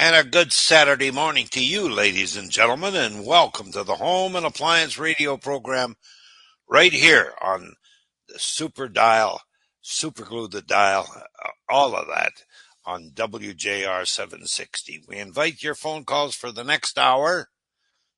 And 0.00 0.14
a 0.14 0.22
good 0.22 0.52
Saturday 0.52 1.10
morning 1.10 1.48
to 1.48 1.60
you, 1.60 1.88
ladies 1.88 2.36
and 2.36 2.52
gentlemen, 2.52 2.94
and 2.94 3.26
welcome 3.26 3.72
to 3.72 3.82
the 3.82 3.96
Home 3.96 4.36
and 4.36 4.46
Appliance 4.46 4.96
Radio 4.96 5.36
program 5.36 5.96
right 6.68 6.92
here 6.92 7.34
on 7.42 7.74
the 8.28 8.38
Super 8.38 8.88
Dial, 8.88 9.40
Super 9.80 10.22
Glue 10.22 10.46
the 10.46 10.62
Dial, 10.62 11.04
uh, 11.44 11.48
all 11.68 11.96
of 11.96 12.06
that 12.06 12.44
on 12.86 13.10
WJR 13.12 14.06
760. 14.06 15.02
We 15.08 15.16
invite 15.16 15.64
your 15.64 15.74
phone 15.74 16.04
calls 16.04 16.36
for 16.36 16.52
the 16.52 16.62
next 16.62 16.96
hour, 16.96 17.48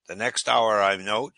the 0.06 0.16
next 0.16 0.50
hour, 0.50 0.82
I 0.82 0.96
note, 0.96 1.32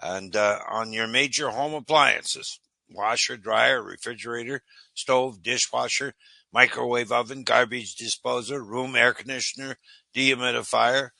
and 0.00 0.36
uh, 0.36 0.60
on 0.70 0.92
your 0.92 1.08
major 1.08 1.50
home 1.50 1.74
appliances 1.74 2.60
washer, 2.88 3.36
dryer, 3.36 3.82
refrigerator, 3.82 4.62
stove, 4.94 5.42
dishwasher, 5.42 6.14
microwave 6.52 7.12
oven, 7.12 7.42
garbage 7.42 7.94
disposer, 7.94 8.62
room 8.62 8.96
air 8.96 9.12
conditioner, 9.12 9.76
dehumidifier, 10.14 11.10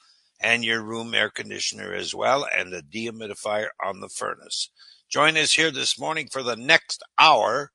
and 0.40 0.64
your 0.64 0.82
room 0.82 1.14
air 1.14 1.30
conditioner 1.30 1.92
as 1.92 2.14
well, 2.14 2.46
and 2.56 2.72
the 2.72 2.82
dehumidifier 2.82 3.68
on 3.84 4.00
the 4.00 4.08
furnace. 4.08 4.70
Join 5.08 5.36
us 5.36 5.54
here 5.54 5.70
this 5.70 5.98
morning 5.98 6.28
for 6.30 6.42
the 6.42 6.56
next 6.56 7.02
hour 7.18 7.72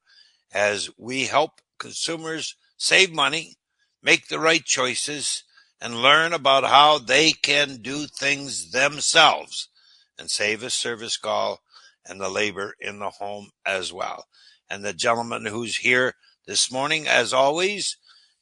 as 0.54 0.90
we 0.98 1.26
help 1.26 1.62
consumers 1.80 2.56
save 2.78 3.12
money, 3.12 3.56
make 4.02 4.28
the 4.28 4.40
right 4.40 4.64
choices, 4.64 5.44
and 5.82 6.02
learn 6.02 6.34
about 6.34 6.64
how 6.64 6.98
they 6.98 7.32
can 7.32 7.78
do 7.82 8.08
things 8.08 8.72
themselves 8.72 9.70
and 10.18 10.32
save 10.32 10.64
a 10.64 10.70
service 10.70 11.18
call 11.18 11.60
and 12.06 12.20
the 12.22 12.30
labor 12.30 12.74
in 12.80 13.00
the 13.00 13.10
home 13.10 13.50
as 13.66 13.92
well. 13.92 14.26
And 14.70 14.84
the 14.84 14.94
gentleman 14.94 15.46
who's 15.46 15.78
here 15.78 16.16
this 16.46 16.72
morning, 16.72 17.08
as 17.08 17.34
always, 17.34 17.98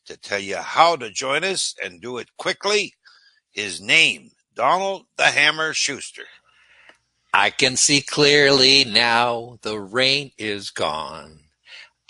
to 0.05 0.17
tell 0.17 0.39
you 0.39 0.57
how 0.57 0.95
to 0.95 1.09
join 1.09 1.43
us 1.43 1.75
and 1.83 2.01
do 2.01 2.17
it 2.17 2.29
quickly. 2.37 2.93
His 3.51 3.79
name, 3.79 4.31
Donald 4.55 5.05
the 5.17 5.25
Hammer 5.25 5.73
Schuster. 5.73 6.25
I 7.33 7.49
can 7.49 7.77
see 7.77 8.01
clearly 8.01 8.85
now 8.85 9.57
the 9.61 9.79
rain 9.79 10.31
is 10.37 10.69
gone. 10.69 11.39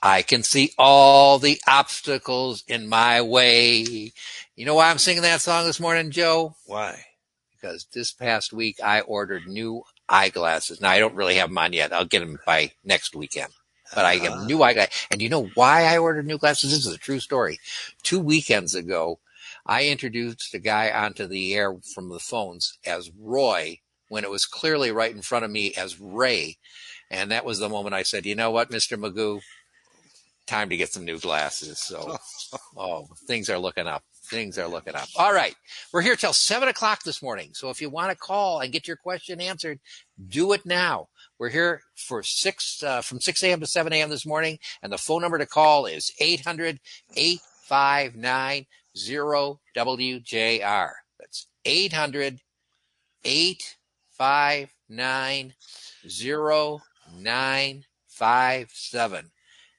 I 0.02 0.22
can 0.22 0.44
see 0.44 0.72
all 0.78 1.40
the 1.40 1.62
obstacles 1.68 2.64
in 2.68 2.88
my 2.88 3.22
way. 3.22 4.12
You 4.56 4.66
know 4.66 4.76
why 4.76 4.90
I'm 4.90 4.98
singing 4.98 5.22
that 5.22 5.42
song 5.42 5.66
this 5.66 5.80
morning, 5.80 6.12
Joe? 6.12 6.56
Why? 6.66 7.06
Because 7.52 7.88
this 7.94 8.12
past 8.12 8.52
week 8.52 8.78
I 8.84 9.02
ordered 9.02 9.48
new 9.48 9.84
eyeglasses. 10.10 10.82
Now 10.82 10.90
I 10.90 11.00
don't 11.00 11.16
really 11.16 11.36
have 11.36 11.50
them 11.50 11.58
on 11.58 11.72
yet. 11.72 11.94
I'll 11.94 12.04
get 12.04 12.20
them 12.20 12.40
by 12.46 12.74
next 12.84 13.16
weekend 13.16 13.54
but 13.96 14.06
I 14.06 14.18
get 14.18 14.44
new 14.44 14.64
eyeglasses. 14.64 15.08
And 15.12 15.22
you 15.22 15.30
know 15.30 15.50
why 15.56 15.86
I 15.86 15.98
ordered 15.98 16.26
new 16.28 16.38
glasses? 16.38 16.72
This 16.72 16.86
is 16.86 16.94
a 16.94 16.98
true 16.98 17.20
story. 17.20 17.60
Two 18.04 18.20
weekends 18.20 18.76
ago, 18.76 19.20
I 19.66 19.88
introduced 19.88 20.54
a 20.54 20.60
guy 20.60 20.92
onto 20.92 21.26
the 21.28 21.54
air 21.56 21.76
from 21.94 22.10
the 22.10 22.20
phones 22.20 22.78
as 22.86 23.12
Roy 23.18 23.80
when 24.10 24.24
it 24.24 24.30
was 24.30 24.46
clearly 24.46 24.92
right 24.92 25.14
in 25.16 25.22
front 25.22 25.46
of 25.46 25.52
me 25.52 25.74
as 25.76 26.00
Ray. 26.00 26.58
And 27.10 27.32
that 27.32 27.46
was 27.46 27.60
the 27.60 27.70
moment 27.70 27.96
I 27.96 28.04
said, 28.04 28.26
you 28.26 28.36
know 28.36 28.52
what, 28.52 28.70
Mr. 28.70 28.98
Magoo, 28.98 29.42
time 30.46 30.70
to 30.70 30.78
get 30.78 30.92
some 30.92 31.06
new 31.06 31.20
glasses. 31.20 31.80
So, 31.80 32.18
oh, 32.78 33.08
things 33.26 33.50
are 33.50 33.58
looking 33.58 33.88
up. 33.88 34.04
Things 34.26 34.58
are 34.58 34.68
looking 34.68 34.96
up. 34.96 35.08
All 35.18 35.34
right. 35.34 35.56
We're 35.92 36.02
here 36.02 36.16
till 36.16 36.34
seven 36.34 36.70
o'clock 36.70 37.04
this 37.04 37.22
morning. 37.22 37.52
So 37.54 37.70
if 37.70 37.82
you 37.82 37.90
want 37.90 38.12
to 38.12 38.18
call 38.18 38.62
and 38.62 38.72
get 38.72 38.88
your 38.88 38.98
question 38.98 39.42
answered, 39.42 39.80
do 40.30 40.54
it 40.54 40.66
now. 40.66 41.08
We're 41.40 41.50
here 41.50 41.82
for 41.96 42.22
six, 42.24 42.84
uh, 42.84 43.02
from 43.02 43.20
6 43.20 43.44
a.m. 43.44 43.60
to 43.60 43.68
7 43.68 43.92
a.m. 43.92 44.10
this 44.10 44.26
morning. 44.26 44.60
And 44.82 44.94
the 44.94 44.98
phone 44.98 45.22
number 45.22 45.38
to 45.38 45.46
call 45.46 45.86
is 45.86 46.14
800 46.20 46.80
859 47.16 48.66
0WJR. 48.96 50.92
That's 51.20 51.48
800 51.66 52.40
859 53.24 55.54
0957. 57.16 59.32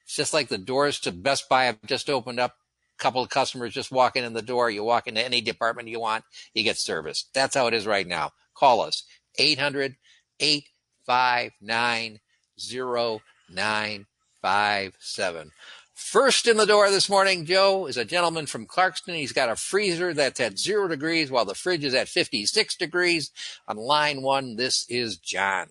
It's 0.04 0.16
just 0.16 0.34
like 0.34 0.48
the 0.48 0.58
doors 0.58 1.00
to 1.00 1.10
Best 1.12 1.48
Buy 1.48 1.64
have 1.64 1.78
just 1.86 2.10
opened 2.10 2.40
up. 2.40 2.56
Couple 2.96 3.22
of 3.22 3.28
customers 3.28 3.74
just 3.74 3.90
walking 3.90 4.22
in 4.22 4.34
the 4.34 4.40
door. 4.40 4.70
You 4.70 4.84
walk 4.84 5.08
into 5.08 5.20
any 5.20 5.40
department 5.40 5.88
you 5.88 5.98
want, 5.98 6.22
you 6.54 6.62
get 6.62 6.78
service. 6.78 7.28
That's 7.34 7.56
how 7.56 7.66
it 7.66 7.74
is 7.74 7.88
right 7.88 8.06
now. 8.06 8.30
Call 8.54 8.80
us 8.80 9.02
800 9.38 9.96
859 10.38 10.73
five 11.04 11.52
nine 11.60 12.20
zero 12.58 13.20
nine 13.48 14.06
five 14.42 14.96
seven. 14.98 15.50
First 15.94 16.48
in 16.48 16.56
the 16.56 16.66
door 16.66 16.90
this 16.90 17.08
morning, 17.08 17.44
Joe, 17.46 17.86
is 17.86 17.96
a 17.96 18.04
gentleman 18.04 18.46
from 18.46 18.66
Clarkston. 18.66 19.14
He's 19.14 19.32
got 19.32 19.48
a 19.48 19.56
freezer 19.56 20.12
that's 20.12 20.40
at 20.40 20.58
zero 20.58 20.88
degrees 20.88 21.30
while 21.30 21.44
the 21.44 21.54
fridge 21.54 21.84
is 21.84 21.94
at 21.94 22.08
56 22.08 22.76
degrees. 22.76 23.30
On 23.68 23.76
line 23.76 24.20
one, 24.20 24.56
this 24.56 24.86
is 24.88 25.16
John. 25.16 25.68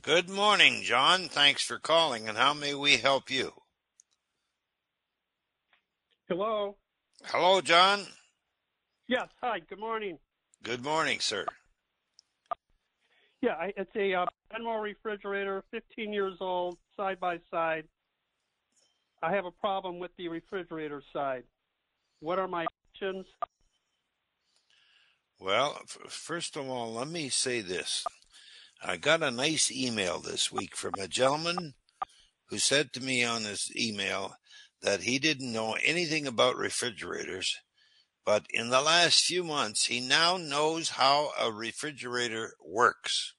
Good 0.00 0.30
morning, 0.30 0.82
John. 0.82 1.28
Thanks 1.28 1.62
for 1.62 1.78
calling. 1.78 2.28
And 2.28 2.38
how 2.38 2.54
may 2.54 2.74
we 2.74 2.96
help 2.96 3.30
you? 3.30 3.52
Hello. 6.28 6.76
Hello, 7.24 7.60
John. 7.60 8.06
Yes. 9.06 9.28
Hi. 9.42 9.60
Good 9.60 9.78
morning. 9.78 10.18
Good 10.62 10.82
morning, 10.82 11.20
sir. 11.20 11.44
Yeah, 13.42 13.70
it's 13.76 13.94
a 13.94 14.14
uh, 14.14 14.26
refrigerator, 14.80 15.62
15 15.70 16.12
years 16.12 16.36
old, 16.40 16.78
side 16.96 17.20
by 17.20 17.38
side. 17.50 17.84
I 19.22 19.32
have 19.32 19.44
a 19.44 19.50
problem 19.50 19.98
with 19.98 20.10
the 20.16 20.28
refrigerator 20.28 21.02
side. 21.12 21.44
What 22.20 22.38
are 22.38 22.48
my 22.48 22.66
options? 22.94 23.26
Well, 25.38 25.78
f- 25.82 26.10
first 26.10 26.56
of 26.56 26.68
all, 26.68 26.94
let 26.94 27.08
me 27.08 27.28
say 27.28 27.60
this. 27.60 28.04
I 28.82 28.96
got 28.96 29.22
a 29.22 29.30
nice 29.30 29.70
email 29.70 30.18
this 30.18 30.52
week 30.52 30.76
from 30.76 30.94
a 30.98 31.08
gentleman 31.08 31.74
who 32.48 32.58
said 32.58 32.92
to 32.92 33.02
me 33.02 33.24
on 33.24 33.42
his 33.42 33.70
email 33.76 34.34
that 34.82 35.02
he 35.02 35.18
didn't 35.18 35.52
know 35.52 35.76
anything 35.84 36.26
about 36.26 36.56
refrigerators, 36.56 37.56
but 38.26 38.44
in 38.50 38.70
the 38.70 38.82
last 38.82 39.24
few 39.24 39.44
months, 39.44 39.86
he 39.86 40.00
now 40.00 40.36
knows 40.36 40.90
how 40.90 41.30
a 41.40 41.52
refrigerator 41.52 42.54
works. 42.60 43.34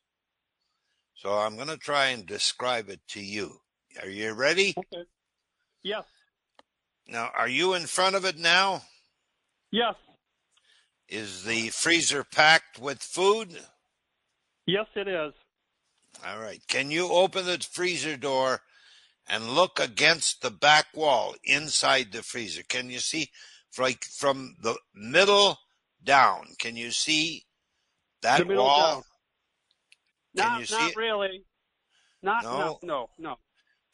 So 1.14 1.34
I'm 1.34 1.58
going 1.58 1.68
to 1.68 1.78
try 1.78 2.08
and 2.08 2.26
describe 2.26 2.90
it 2.90 3.02
to 3.10 3.20
you. 3.20 3.60
Are 4.02 4.10
you 4.10 4.32
ready? 4.34 4.74
Okay. 4.78 5.04
Yes. 5.84 6.06
Now, 7.06 7.32
are 7.38 7.50
you 7.50 7.74
in 7.74 7.86
front 7.86 8.16
of 8.16 8.24
it 8.24 8.38
now? 8.38 8.84
Yes. 9.72 9.96
Is 11.10 11.44
the 11.44 11.68
freezer 11.70 12.24
packed 12.24 12.80
with 12.80 13.04
food? 13.04 13.60
Yes, 14.66 14.86
it 14.96 15.10
is. 15.10 15.34
All 16.26 16.40
right. 16.40 16.62
Can 16.68 16.92
you 16.92 17.10
open 17.12 17.46
the 17.46 17.58
freezer 17.58 18.16
door 18.16 18.62
and 19.28 19.50
look 19.50 19.80
against 19.82 20.42
the 20.42 20.52
back 20.52 20.88
wall 20.94 21.36
inside 21.44 22.14
the 22.14 22.24
freezer? 22.24 22.64
Can 22.64 22.90
you 22.90 23.00
see 23.00 23.32
like 23.80 24.04
from 24.06 24.56
the 24.62 24.76
middle 24.94 25.58
down? 26.04 26.48
Can 26.60 26.76
you 26.76 26.92
see 26.92 27.44
that 28.22 28.48
wall? 28.48 28.94
down. 28.94 29.04
Can 30.36 30.52
not, 30.52 30.70
you 30.70 30.78
not 30.78 30.90
it? 30.92 30.96
really. 30.96 31.44
Not 32.22 32.44
No? 32.44 32.58
no 32.60 32.80
no 32.84 33.10
no. 33.18 33.36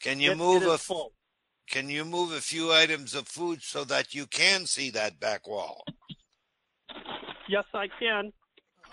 Can 0.01 0.19
you 0.19 0.31
It- 0.31 0.37
move 0.37 0.63
it 0.63 0.69
a 0.69 0.77
full. 0.77 1.13
can 1.67 1.89
you 1.89 2.03
move 2.05 2.31
a 2.31 2.41
few 2.41 2.73
items 2.73 3.13
of 3.13 3.27
food 3.27 3.61
so 3.63 3.83
that 3.85 4.13
you 4.13 4.27
can 4.27 4.65
see 4.65 4.89
that 4.91 5.19
back 5.19 5.47
wall? 5.47 5.85
Yes, 7.47 7.65
I 7.73 7.87
can. 7.99 8.31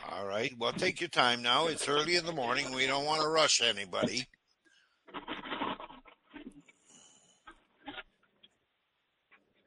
All 0.09 0.27
right. 0.27 0.53
Well, 0.59 0.73
take 0.73 1.01
your 1.01 1.09
time 1.11 1.43
now. 1.43 1.67
It's 1.67 1.89
early 1.89 2.17
in 2.17 2.25
the 2.27 2.33
morning. 2.33 2.73
We 2.73 2.87
don't 2.87 3.05
want 3.05 3.21
to 3.23 3.29
rush 3.29 3.61
anybody. 3.61 4.27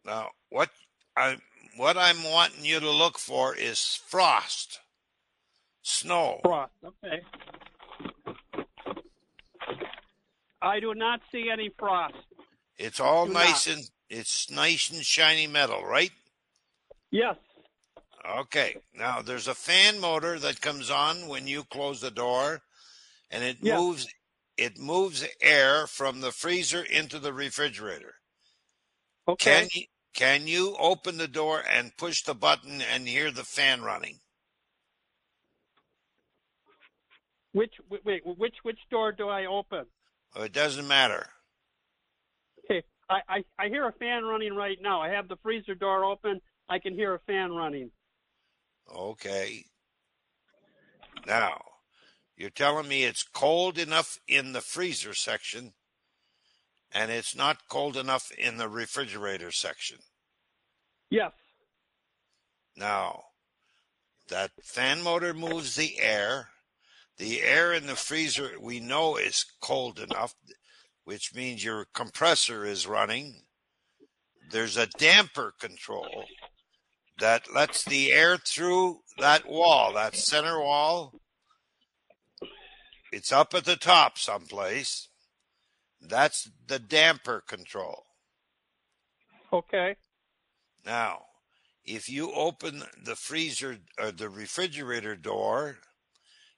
Now, 0.06 0.30
what 0.50 0.70
I 1.16 1.38
what 1.78 1.98
I'm 1.98 2.24
wanting 2.24 2.66
you 2.66 2.80
to 2.80 2.90
look 2.92 3.18
for 3.18 3.56
is 3.56 4.00
frost, 4.08 4.80
snow. 5.82 6.40
Frost. 6.44 6.72
Okay. 6.84 7.22
I 10.62 10.80
do 10.80 10.94
not 10.94 11.20
see 11.32 11.50
any 11.52 11.70
frost. 11.78 12.16
It's 12.78 13.00
all 13.00 13.26
Do 13.28 13.34
nice 13.34 13.68
not. 13.68 13.78
and 13.78 13.90
it's 14.10 14.50
nice 14.50 14.90
and 14.90 15.04
shiny 15.04 15.48
metal, 15.48 15.84
right? 15.84 16.12
Yes. 17.12 17.36
Okay. 18.40 18.78
Now 18.94 19.22
there's 19.22 19.48
a 19.48 19.56
fan 19.56 20.00
motor 20.00 20.40
that 20.40 20.62
comes 20.62 20.90
on 20.90 21.28
when 21.28 21.48
you 21.48 21.64
close 21.66 22.00
the 22.02 22.12
door, 22.12 22.62
and 23.30 23.44
it 23.44 23.58
Yeah. 23.62 23.78
moves 23.78 24.08
it 24.56 24.78
moves 24.78 25.26
air 25.42 25.88
from 25.88 26.22
the 26.22 26.32
freezer 26.32 26.84
into 26.84 27.18
the 27.20 27.34
refrigerator. 27.34 28.16
Okay. 29.28 29.62
Can 29.62 29.70
you 29.74 29.86
can 30.14 30.48
you 30.48 30.76
open 30.80 31.18
the 31.18 31.28
door 31.28 31.64
and 31.68 31.98
push 31.98 32.22
the 32.22 32.36
button 32.36 32.82
and 32.82 33.08
hear 33.08 33.32
the 33.32 33.44
fan 33.44 33.82
running? 33.82 34.20
Which 37.54 37.74
wait, 38.04 38.24
which 38.26 38.56
which 38.64 38.80
door 38.90 39.12
do 39.12 39.30
I 39.30 39.46
open? 39.46 39.86
It 40.36 40.54
doesn't 40.54 40.88
matter. 40.88 41.28
Okay. 42.66 42.84
I, 43.10 43.22
I 43.30 43.44
I 43.60 43.68
hear 43.68 43.88
a 43.88 43.92
fan 43.94 44.24
running 44.24 44.56
right 44.56 44.78
now. 44.82 45.02
I 45.02 45.10
have 45.10 45.28
the 45.28 45.38
freezer 45.44 45.76
door 45.76 46.04
open. 46.04 46.42
I 46.70 46.80
can 46.80 46.94
hear 46.94 47.14
a 47.14 47.20
fan 47.20 47.52
running. 47.52 47.92
Okay. 48.94 49.66
Now, 51.28 51.62
you're 52.36 52.50
telling 52.50 52.88
me 52.88 53.04
it's 53.04 53.24
cold 53.24 53.78
enough 53.78 54.18
in 54.28 54.54
the 54.54 54.62
freezer 54.62 55.14
section 55.14 55.74
and 56.94 57.12
it's 57.12 57.36
not 57.36 57.68
cold 57.70 57.98
enough 57.98 58.32
in 58.32 58.58
the 58.58 58.70
refrigerator 58.70 59.52
section. 59.52 59.98
Yes. 61.10 61.32
Now, 62.76 63.24
that 64.30 64.52
fan 64.64 65.02
motor 65.04 65.34
moves 65.34 65.76
the 65.76 66.00
air. 66.00 66.50
The 67.18 67.42
air 67.42 67.74
in 67.74 67.88
the 67.88 67.96
freezer 67.96 68.52
we 68.60 68.80
know 68.80 69.18
is 69.18 69.46
cold 69.62 70.00
enough, 70.00 70.34
which 71.04 71.34
means 71.36 71.64
your 71.64 71.86
compressor 71.94 72.66
is 72.66 72.88
running. 72.88 73.44
There's 74.52 74.78
a 74.78 74.88
damper 74.88 75.54
control 75.60 76.26
that 77.20 77.54
lets 77.54 77.84
the 77.84 78.12
air 78.12 78.38
through 78.38 79.02
that 79.20 79.48
wall, 79.48 79.94
that 79.94 80.16
center 80.16 80.60
wall. 80.60 81.14
It's 83.12 83.32
up 83.32 83.54
at 83.54 83.66
the 83.66 83.76
top 83.76 84.18
someplace. 84.18 85.10
That's 86.08 86.50
the 86.68 86.80
damper 86.80 87.42
control. 87.42 88.04
Okay. 89.52 89.96
Now, 90.86 91.26
if 91.86 92.10
you 92.10 92.32
open 92.34 92.84
the 93.04 93.16
freezer 93.16 93.78
or 94.00 94.12
the 94.12 94.30
refrigerator 94.30 95.16
door 95.16 95.78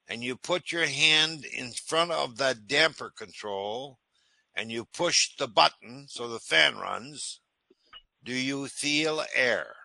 and 0.07 0.23
you 0.23 0.35
put 0.35 0.71
your 0.71 0.85
hand 0.85 1.45
in 1.45 1.71
front 1.71 2.11
of 2.11 2.37
that 2.37 2.67
damper 2.67 3.09
control 3.09 3.99
and 4.55 4.71
you 4.71 4.85
push 4.85 5.35
the 5.37 5.47
button 5.47 6.05
so 6.07 6.27
the 6.27 6.39
fan 6.39 6.77
runs, 6.77 7.41
do 8.23 8.33
you 8.33 8.67
feel 8.67 9.23
air? 9.35 9.75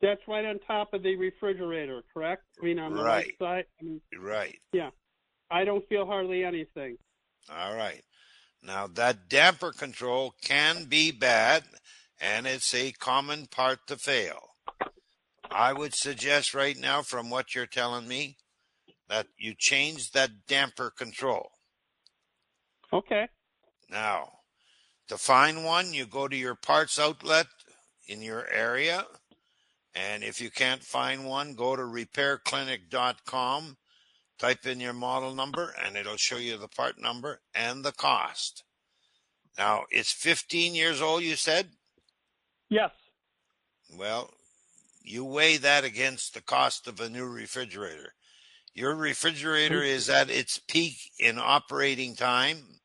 That's 0.00 0.20
right 0.26 0.44
on 0.44 0.58
top 0.60 0.94
of 0.94 1.02
the 1.02 1.14
refrigerator, 1.16 2.02
correct? 2.12 2.42
I 2.60 2.64
mean, 2.64 2.78
on 2.78 2.92
the 2.92 3.02
Right. 3.02 3.38
right 3.38 3.38
side. 3.38 3.66
I 3.80 3.84
mean, 3.84 4.00
Right. 4.18 4.60
I 5.52 5.64
don't 5.64 5.86
feel 5.88 6.06
hardly 6.06 6.44
anything. 6.44 6.96
All 7.50 7.76
right. 7.76 8.02
Now 8.62 8.86
that 8.94 9.28
damper 9.28 9.72
control 9.72 10.34
can 10.42 10.84
be 10.84 11.10
bad 11.10 11.64
and 12.20 12.46
it's 12.46 12.72
a 12.74 12.92
common 12.92 13.46
part 13.46 13.86
to 13.88 13.96
fail. 13.96 14.54
I 15.50 15.72
would 15.72 15.94
suggest 15.94 16.54
right 16.54 16.76
now 16.76 17.02
from 17.02 17.28
what 17.28 17.54
you're 17.54 17.66
telling 17.66 18.08
me 18.08 18.38
that 19.08 19.26
you 19.36 19.54
change 19.58 20.12
that 20.12 20.46
damper 20.48 20.90
control. 20.90 21.50
Okay. 22.92 23.28
Now, 23.90 24.30
to 25.08 25.18
find 25.18 25.64
one, 25.64 25.92
you 25.92 26.06
go 26.06 26.28
to 26.28 26.36
your 26.36 26.54
parts 26.54 26.98
outlet 26.98 27.46
in 28.08 28.22
your 28.22 28.48
area. 28.48 29.04
And 29.94 30.24
if 30.24 30.40
you 30.40 30.50
can't 30.50 30.82
find 30.82 31.26
one, 31.26 31.52
go 31.54 31.76
to 31.76 31.82
repairclinic.com, 31.82 33.76
type 34.42 34.66
in 34.66 34.80
your 34.80 34.92
model 34.92 35.32
number, 35.32 35.72
and 35.80 35.96
it'll 35.96 36.16
show 36.16 36.36
you 36.36 36.56
the 36.58 36.66
part 36.66 37.00
number 37.00 37.40
and 37.54 37.84
the 37.84 37.92
cost. 37.92 38.64
Now, 39.56 39.84
it's 39.88 40.10
15 40.12 40.74
years 40.74 41.00
old, 41.00 41.22
you 41.22 41.36
said? 41.36 41.68
Yes. 42.68 42.90
Well, 43.96 44.30
you 45.00 45.24
weigh 45.24 45.58
that 45.58 45.84
against 45.84 46.34
the 46.34 46.42
cost 46.42 46.88
of 46.88 46.98
a 47.00 47.08
new 47.08 47.24
refrigerator. 47.26 48.14
Your 48.74 48.96
refrigerator 48.96 49.80
is 49.80 50.10
at 50.10 50.28
its 50.28 50.58
peak 50.58 50.96
in 51.20 51.38
operating 51.38 52.16
time. 52.16 52.80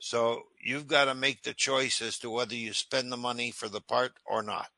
So 0.00 0.42
you've 0.62 0.86
got 0.86 1.06
to 1.06 1.14
make 1.16 1.42
the 1.42 1.54
choice 1.54 2.00
as 2.00 2.16
to 2.18 2.30
whether 2.30 2.54
you 2.54 2.74
spend 2.74 3.10
the 3.10 3.16
money 3.16 3.50
for 3.50 3.68
the 3.68 3.80
part 3.80 4.12
or 4.24 4.42
not. 4.42 4.68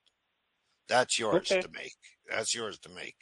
That's 0.88 1.18
yours 1.18 1.50
Okay. 1.50 1.60
to 1.60 1.68
make. 1.68 1.96
That's 2.30 2.54
yours 2.54 2.78
to 2.78 2.88
make. 2.88 3.16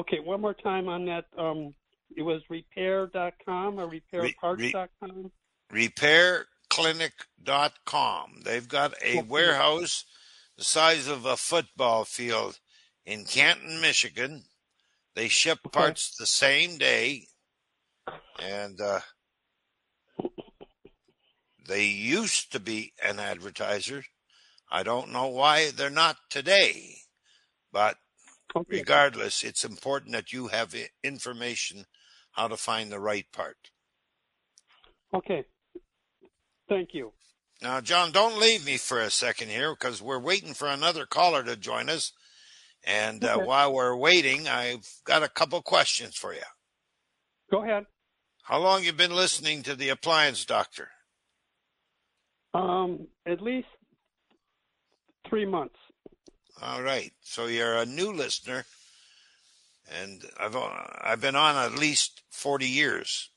Okay. 0.00 0.20
One 0.20 0.40
more 0.40 0.54
time 0.54 0.88
on 0.88 1.04
that. 1.06 1.26
Um, 1.36 1.74
it 2.16 2.22
was 2.22 2.40
repair.com 2.48 3.78
or 3.80 3.88
repairparts.com. 3.88 5.30
repairclinic.com. 5.72 8.40
They've 8.44 8.68
got 8.68 8.92
a 9.02 9.18
Okay. 9.18 9.22
warehouse 9.28 10.04
the 10.56 10.64
size 10.64 11.08
of 11.08 11.24
a 11.24 11.36
football 11.36 12.04
field 12.04 12.58
in 13.06 13.24
Canton, 13.24 13.80
Michigan. 13.80 14.44
They 15.14 15.28
ship 15.28 15.60
Okay. 15.66 15.70
parts 15.78 16.14
the 16.16 16.26
same 16.26 16.78
day, 16.78 17.26
and 18.38 18.80
uh, 18.80 19.00
they 21.66 21.84
used 21.86 22.52
to 22.52 22.60
be 22.60 22.92
an 23.02 23.18
advertiser. 23.18 24.04
I 24.70 24.82
don't 24.82 25.10
know 25.12 25.26
why 25.28 25.70
they're 25.70 25.90
not 25.90 26.16
today, 26.30 26.96
but 27.72 27.96
Okay. 28.54 28.78
regardless, 28.78 29.42
it's 29.42 29.64
important 29.64 30.12
that 30.12 30.32
you 30.32 30.48
have 30.48 30.74
information 31.02 31.86
how 32.32 32.48
to 32.48 32.56
find 32.56 32.90
the 32.90 33.00
right 33.00 33.26
part. 33.32 33.70
Okay. 35.14 35.44
Thank 36.68 36.90
you. 36.92 37.12
Now, 37.62 37.80
John, 37.80 38.10
don't 38.12 38.40
leave 38.40 38.66
me 38.66 38.76
for 38.76 39.00
a 39.00 39.10
second 39.10 39.48
here 39.48 39.74
because 39.74 40.02
we're 40.02 40.18
waiting 40.18 40.54
for 40.54 40.68
another 40.68 41.06
caller 41.06 41.42
to 41.44 41.56
join 41.56 41.88
us. 41.88 42.12
And 42.84 43.24
uh, 43.24 43.38
while 43.38 43.72
we're 43.72 43.96
waiting, 43.96 44.48
I've 44.48 44.88
got 45.04 45.22
a 45.22 45.28
couple 45.28 45.62
questions 45.62 46.16
for 46.16 46.34
you. 46.34 46.40
Go 47.50 47.62
ahead. 47.62 47.86
How 48.42 48.58
long 48.58 48.82
you 48.82 48.92
been 48.92 49.14
listening 49.14 49.62
to 49.62 49.76
the 49.76 49.90
appliance 49.90 50.44
doctor? 50.44 50.88
Um, 52.54 53.06
at 53.26 53.40
least 53.40 53.68
three 55.28 55.46
months. 55.46 55.76
All 56.62 56.80
right, 56.82 57.12
so 57.22 57.46
you're 57.46 57.76
a 57.76 57.84
new 57.84 58.12
listener, 58.12 58.64
and 59.90 60.24
I've 60.38 60.56
I've 60.56 61.20
been 61.20 61.34
on 61.34 61.56
at 61.56 61.76
least 61.76 62.22
forty 62.30 62.68
years. 62.68 63.30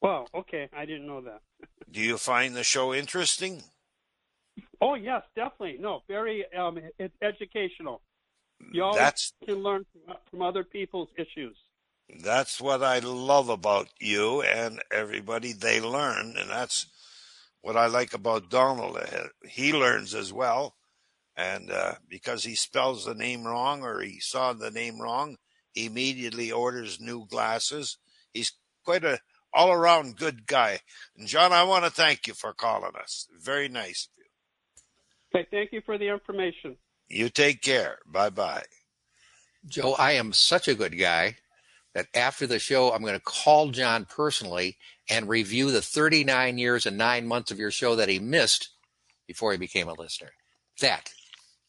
Wow. 0.00 0.26
Okay. 0.32 0.68
I 0.76 0.84
didn't 0.84 1.08
know 1.08 1.20
that. 1.22 1.40
Do 1.90 2.00
you 2.00 2.16
find 2.16 2.54
the 2.54 2.62
show 2.62 2.94
interesting? 2.94 3.64
Oh 4.80 4.94
yes, 4.94 5.22
definitely. 5.34 5.78
No, 5.80 6.02
very 6.06 6.44
um, 6.56 6.78
it's 6.98 7.14
educational. 7.22 8.02
You 8.72 8.84
always 8.84 8.98
That's 8.98 9.32
can 9.44 9.62
learn 9.62 9.84
from, 9.92 10.16
from 10.30 10.42
other 10.42 10.62
people's 10.62 11.08
issues. 11.18 11.56
That's 12.22 12.60
what 12.60 12.84
I 12.84 13.00
love 13.00 13.48
about 13.48 13.88
you 13.98 14.42
and 14.42 14.80
everybody. 14.92 15.52
They 15.52 15.80
learn, 15.80 16.36
and 16.38 16.48
that's 16.50 16.86
what 17.62 17.76
I 17.76 17.86
like 17.86 18.14
about 18.14 18.48
Donald. 18.48 18.96
Uh, 18.96 19.28
He 19.48 19.72
learns 19.72 20.14
as 20.14 20.32
well, 20.32 20.76
and 21.36 21.70
uh, 21.70 21.94
because 22.08 22.44
he 22.44 22.54
spells 22.54 23.04
the 23.04 23.14
name 23.14 23.44
wrong 23.44 23.82
or 23.82 24.00
he 24.00 24.20
saw 24.20 24.52
the 24.52 24.70
name 24.70 25.00
wrong, 25.00 25.36
he 25.72 25.86
immediately 25.86 26.50
orders 26.50 27.00
new 27.00 27.26
glasses. 27.26 27.98
He's 28.32 28.52
quite 28.84 29.04
a 29.04 29.18
all-around 29.52 30.16
good 30.16 30.46
guy. 30.46 30.80
And 31.16 31.26
John, 31.26 31.52
I 31.52 31.62
want 31.64 31.84
to 31.84 31.90
thank 31.90 32.26
you 32.26 32.34
for 32.34 32.52
calling 32.52 32.92
us. 33.00 33.26
Very 33.38 33.68
nice 33.68 34.08
of 34.08 34.18
you. 34.18 35.40
Okay. 35.40 35.48
Thank 35.50 35.72
you 35.72 35.82
for 35.84 35.98
the 35.98 36.08
information. 36.08 36.76
You 37.08 37.28
take 37.28 37.62
care. 37.62 37.98
Bye 38.06 38.30
bye. 38.30 38.64
Joe, 39.66 39.94
I 39.98 40.12
am 40.12 40.32
such 40.32 40.68
a 40.68 40.74
good 40.74 40.98
guy 40.98 41.36
that 41.94 42.06
after 42.14 42.46
the 42.46 42.58
show, 42.58 42.92
I'm 42.92 43.02
going 43.02 43.14
to 43.14 43.20
call 43.20 43.70
John 43.70 44.04
personally 44.04 44.76
and 45.08 45.28
review 45.28 45.70
the 45.70 45.82
39 45.82 46.58
years 46.58 46.86
and 46.86 46.98
nine 46.98 47.26
months 47.26 47.50
of 47.50 47.58
your 47.58 47.70
show 47.70 47.96
that 47.96 48.08
he 48.08 48.18
missed 48.18 48.70
before 49.26 49.52
he 49.52 49.58
became 49.58 49.88
a 49.88 49.94
listener. 49.94 50.30
That 50.80 51.10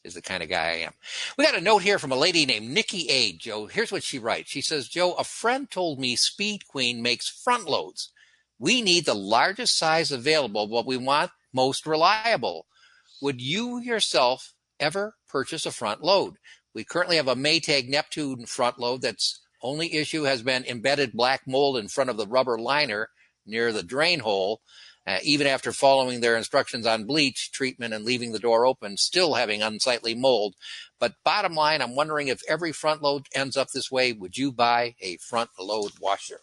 is 0.04 0.14
the 0.14 0.22
kind 0.22 0.42
of 0.42 0.48
guy 0.48 0.68
I 0.68 0.76
am. 0.78 0.92
We 1.36 1.44
got 1.44 1.56
a 1.56 1.60
note 1.60 1.82
here 1.82 1.98
from 1.98 2.12
a 2.12 2.16
lady 2.16 2.46
named 2.46 2.68
Nikki 2.68 3.08
A. 3.08 3.32
Joe, 3.32 3.66
here's 3.66 3.92
what 3.92 4.02
she 4.02 4.18
writes. 4.18 4.50
She 4.50 4.60
says, 4.60 4.88
Joe, 4.88 5.12
a 5.14 5.24
friend 5.24 5.70
told 5.70 5.98
me 5.98 6.16
Speed 6.16 6.66
Queen 6.68 7.02
makes 7.02 7.28
front 7.28 7.68
loads. 7.68 8.10
We 8.58 8.82
need 8.82 9.04
the 9.04 9.14
largest 9.14 9.78
size 9.78 10.10
available, 10.10 10.66
but 10.66 10.86
we 10.86 10.96
want 10.96 11.30
most 11.52 11.86
reliable. 11.86 12.66
Would 13.20 13.40
you 13.40 13.80
yourself 13.80 14.54
ever 14.80 15.16
purchase 15.28 15.66
a 15.66 15.70
front 15.70 16.02
load? 16.02 16.34
We 16.74 16.84
currently 16.84 17.16
have 17.16 17.28
a 17.28 17.34
Maytag 17.34 17.88
Neptune 17.88 18.46
front 18.46 18.78
load 18.78 19.02
that's 19.02 19.40
only 19.62 19.94
issue 19.94 20.22
has 20.24 20.42
been 20.42 20.64
embedded 20.64 21.12
black 21.12 21.42
mold 21.46 21.76
in 21.76 21.88
front 21.88 22.10
of 22.10 22.16
the 22.16 22.26
rubber 22.26 22.58
liner 22.58 23.10
near 23.46 23.72
the 23.72 23.82
drain 23.82 24.20
hole. 24.20 24.60
Uh, 25.08 25.16
even 25.22 25.46
after 25.46 25.72
following 25.72 26.20
their 26.20 26.36
instructions 26.36 26.84
on 26.84 27.06
bleach 27.06 27.50
treatment 27.50 27.94
and 27.94 28.04
leaving 28.04 28.32
the 28.32 28.38
door 28.38 28.66
open, 28.66 28.94
still 28.94 29.32
having 29.32 29.62
unsightly 29.62 30.14
mold. 30.14 30.54
But 31.00 31.14
bottom 31.24 31.54
line, 31.54 31.80
I'm 31.80 31.96
wondering 31.96 32.28
if 32.28 32.42
every 32.46 32.72
front 32.72 33.00
load 33.00 33.26
ends 33.34 33.56
up 33.56 33.68
this 33.72 33.90
way, 33.90 34.12
would 34.12 34.36
you 34.36 34.52
buy 34.52 34.96
a 35.00 35.16
front 35.16 35.48
load 35.58 35.92
washer? 35.98 36.40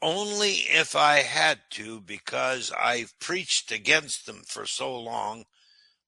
Only 0.00 0.52
if 0.52 0.96
I 0.96 1.16
had 1.16 1.60
to, 1.72 2.00
because 2.00 2.72
I've 2.72 3.12
preached 3.20 3.70
against 3.70 4.24
them 4.24 4.44
for 4.46 4.64
so 4.64 4.98
long. 4.98 5.44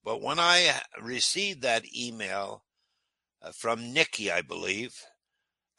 But 0.03 0.23
when 0.23 0.39
I 0.39 0.81
received 1.03 1.61
that 1.61 1.85
email 1.95 2.65
uh, 3.43 3.53
from 3.53 3.93
Nikki, 3.93 4.33
I 4.33 4.41
believe, 4.41 4.95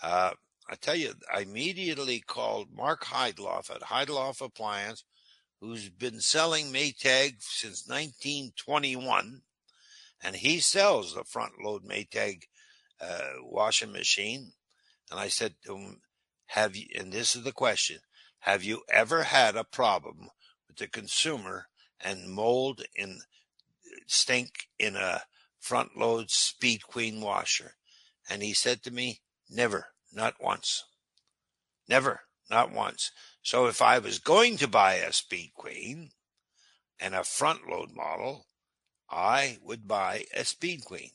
uh, 0.04 0.34
I 0.70 0.75
tell 0.75 0.96
you, 0.96 1.13
I 1.34 1.39
immediately 1.42 2.20
called 2.20 2.68
Mark 2.72 3.06
Heidloff 3.06 3.72
at 3.72 3.82
Heidloff 3.82 4.42
Appliance, 4.42 5.04
who's 5.59 5.89
been 5.89 6.19
selling 6.21 6.71
Maytag 6.71 7.41
since 7.41 7.87
1921. 7.87 9.41
and 10.21 10.35
he 10.35 10.59
sells 10.59 11.13
the 11.13 11.23
front 11.23 11.53
load 11.63 11.83
Maytag 11.83 12.43
uh, 12.99 13.33
washing 13.41 13.91
machine. 13.91 14.53
And 15.11 15.19
I 15.19 15.27
said 15.27 15.55
to 15.65 15.75
him, 15.77 16.01
"Have 16.47 16.75
you?" 16.75 16.87
And 16.95 17.11
this 17.11 17.35
is 17.35 17.43
the 17.43 17.51
question: 17.51 17.99
Have 18.39 18.63
you 18.63 18.83
ever 18.89 19.23
had 19.23 19.55
a 19.55 19.63
problem 19.63 20.29
with 20.67 20.77
the 20.77 20.87
consumer 20.87 21.69
and 21.99 22.29
mold 22.29 22.83
in 22.95 23.21
stink 24.07 24.69
in 24.79 24.95
a 24.95 25.23
front 25.59 25.97
load 25.97 26.31
Speed 26.31 26.83
Queen 26.83 27.21
washer? 27.21 27.75
And 28.29 28.41
he 28.43 28.53
said 28.53 28.83
to 28.83 28.91
me, 28.91 29.21
"Never, 29.49 29.93
not 30.11 30.41
once, 30.41 30.83
never, 31.87 32.21
not 32.49 32.71
once." 32.71 33.11
So 33.48 33.68
if 33.68 33.82
I 33.82 34.00
was 34.00 34.20
going 34.20 34.58
to 34.58 34.68
buy 34.68 34.96
a 34.96 35.13
Speed 35.13 35.54
Queen 35.56 36.10
and 37.00 37.16
a 37.16 37.24
front 37.24 37.70
load 37.70 37.94
model, 37.96 38.46
I 39.10 39.58
would 39.63 39.88
buy 39.88 40.25
a 40.34 40.44
Speed 40.44 40.84
Queen. 40.84 41.12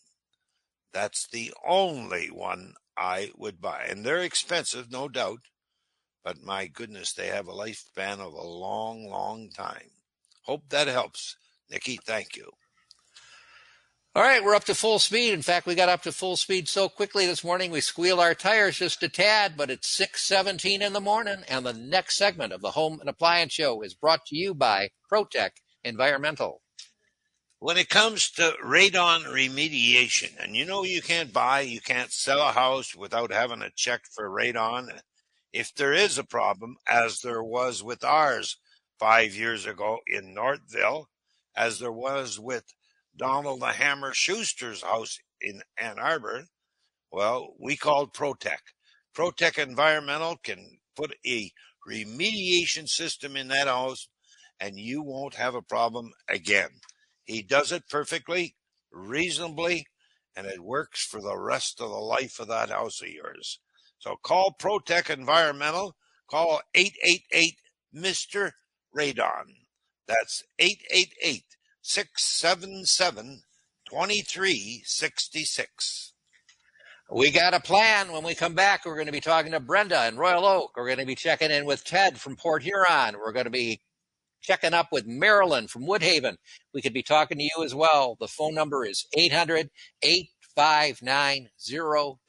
That's 0.95 1.27
the 1.27 1.53
only 1.63 2.29
one 2.29 2.73
I 2.97 3.33
would 3.37 3.61
buy. 3.61 3.85
And 3.87 4.03
they're 4.03 4.23
expensive, 4.23 4.91
no 4.91 5.11
doubt. 5.11 5.41
But 6.25 6.43
my 6.43 6.69
goodness, 6.69 7.13
they 7.13 7.27
have 7.27 7.49
a 7.49 7.53
lifespan 7.53 8.19
of 8.19 8.33
a 8.33 8.49
long, 8.49 9.11
long 9.11 9.51
time. 9.51 9.91
Hope 10.45 10.71
that 10.71 10.89
helps. 10.89 11.37
Nikki, 11.69 11.99
thank 12.03 12.35
you. 12.35 12.51
All 14.15 14.23
right, 14.23 14.45
we're 14.45 14.55
up 14.55 14.65
to 14.65 14.75
full 14.75 14.99
speed. 14.99 15.33
In 15.33 15.41
fact, 15.41 15.65
we 15.67 15.75
got 15.75 15.89
up 15.89 16.03
to 16.03 16.13
full 16.13 16.37
speed 16.37 16.69
so 16.69 16.87
quickly 16.91 17.25
this 17.25 17.43
morning 17.43 17.71
we 17.71 17.81
squeal 17.81 18.21
our 18.21 18.35
tires 18.35 18.77
just 18.77 19.03
a 19.03 19.09
tad, 19.09 19.57
but 19.57 19.71
it's 19.71 19.89
6:17 19.89 20.83
in 20.83 20.93
the 20.93 21.01
morning 21.01 21.45
and 21.49 21.65
the 21.65 21.73
next 21.73 22.19
segment 22.19 22.53
of 22.53 22.61
the 22.61 22.73
Home 22.73 23.01
and 23.01 23.09
Appliance 23.09 23.55
Show 23.55 23.81
is 23.81 23.95
brought 23.95 24.27
to 24.27 24.37
you 24.37 24.53
by 24.53 24.91
ProTech 25.11 25.53
Environmental. 25.83 26.61
When 27.59 27.79
it 27.79 27.89
comes 27.89 28.31
to 28.33 28.55
radon 28.63 29.25
remediation, 29.25 30.39
and 30.39 30.55
you 30.55 30.67
know 30.67 30.85
you 30.85 31.01
can't 31.01 31.33
buy, 31.33 31.63
you 31.63 31.81
can't 31.81 32.13
sell 32.13 32.47
a 32.47 32.53
house 32.53 32.95
without 32.95 33.33
having 33.33 33.63
a 33.63 33.71
check 33.75 34.03
for 34.15 34.29
radon. 34.29 35.01
If 35.55 35.75
there 35.75 35.95
is 35.95 36.19
a 36.19 36.25
problem, 36.25 36.77
as 36.87 37.21
there 37.23 37.43
was 37.43 37.83
with 37.83 38.05
ours 38.05 38.59
five 38.99 39.35
years 39.35 39.65
ago 39.65 40.01
in 40.07 40.35
Northville, 40.35 41.09
as 41.57 41.79
there 41.79 41.91
was 41.91 42.39
with 42.39 42.75
Donald 43.17 43.61
the 43.61 43.73
Hammer 43.73 44.13
Schuster's 44.13 44.83
house 44.83 45.19
in 45.41 45.63
Ann 45.77 45.99
Arbor, 45.99 46.47
well, 47.11 47.55
we 47.61 47.77
called 47.77 48.15
Protec. 48.15 48.59
Protec 49.15 49.59
Environmental 49.59 50.37
can 50.43 50.79
put 50.97 51.15
a 51.27 51.53
remediation 51.89 52.89
system 52.89 53.37
in 53.37 53.49
that 53.49 53.69
house 53.69 54.09
and 54.59 54.79
you 54.79 55.03
won't 55.03 55.35
have 55.35 55.55
a 55.55 55.63
problem 55.63 56.13
again. 56.29 56.71
He 57.25 57.43
does 57.43 57.73
it 57.73 57.89
perfectly, 57.91 58.57
reasonably, 58.93 59.87
and 60.35 60.47
it 60.47 60.61
works 60.61 61.05
for 61.05 61.21
the 61.21 61.37
rest 61.37 61.81
of 61.81 61.91
the 61.91 61.97
life 61.97 62.39
of 62.39 62.49
that 62.49 62.71
house 62.71 63.03
of 63.03 63.09
yours. 63.09 63.59
So 63.99 64.17
call 64.23 64.57
Protec 64.59 65.11
Environmental. 65.11 65.97
Call 66.31 66.63
888 66.75 67.59
Mr. 67.95 68.53
Radon. 68.97 69.45
That's 70.07 70.43
888 70.59 71.45
677 71.83 73.43
2366. 73.91 76.13
We 77.11 77.33
got 77.33 77.55
a 77.55 77.61
plan. 77.61 78.13
When 78.13 78.23
we 78.23 78.37
come 78.37 78.55
back, 78.55 78.87
we're 78.87 78.95
going 78.95 79.07
to 79.07 79.13
be 79.13 79.21
talking 79.21 79.51
to 79.53 79.61
Brenda 79.61 80.07
in 80.07 80.17
Royal 80.17 80.47
Oak. 80.47 80.77
We're 80.77 80.87
going 80.87 81.01
to 81.01 81.05
be 81.05 81.17
checking 81.17 81.51
in 81.51 81.67
with 81.67 81.85
Ted 81.85 82.19
from 82.19 82.37
Port 82.37 82.63
Huron. 82.63 83.17
We're 83.19 83.33
going 83.33 83.47
to 83.47 83.51
be 83.51 83.81
checking 84.41 84.75
up 84.75 84.93
with 84.93 85.07
Marilyn 85.07 85.67
from 85.67 85.83
Woodhaven. 85.83 86.37
We 86.73 86.83
could 86.83 86.95
be 86.95 87.03
talking 87.03 87.39
to 87.39 87.45
you 87.45 87.65
as 87.65 87.75
well. 87.75 88.17
The 88.21 88.29
phone 88.29 88.55
number 88.55 88.87
is 88.87 89.09
800 89.15 89.69
859 90.03 91.49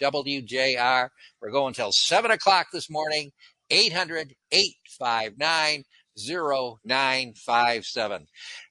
WJR. 0.02 1.10
We're 1.42 1.52
going 1.52 1.68
until 1.68 1.92
7 1.92 2.32
o'clock 2.32 2.68
this 2.74 2.90
morning. 2.90 3.32
800 3.70 4.34
859 4.52 5.84
0957. 6.18 8.28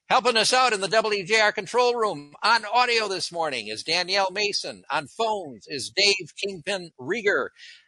Helping 0.09 0.35
us 0.35 0.51
out 0.51 0.73
in 0.73 0.81
the 0.81 0.87
WJR 0.89 1.55
control 1.55 1.95
room 1.95 2.33
on 2.43 2.65
audio 2.65 3.07
this 3.07 3.31
morning 3.31 3.69
is 3.69 3.83
Danielle 3.83 4.31
Mason. 4.31 4.83
On 4.91 5.07
phones 5.07 5.65
is 5.67 5.93
Dave 5.95 6.33
Kingpin 6.35 6.91
Rieger. 6.99 7.47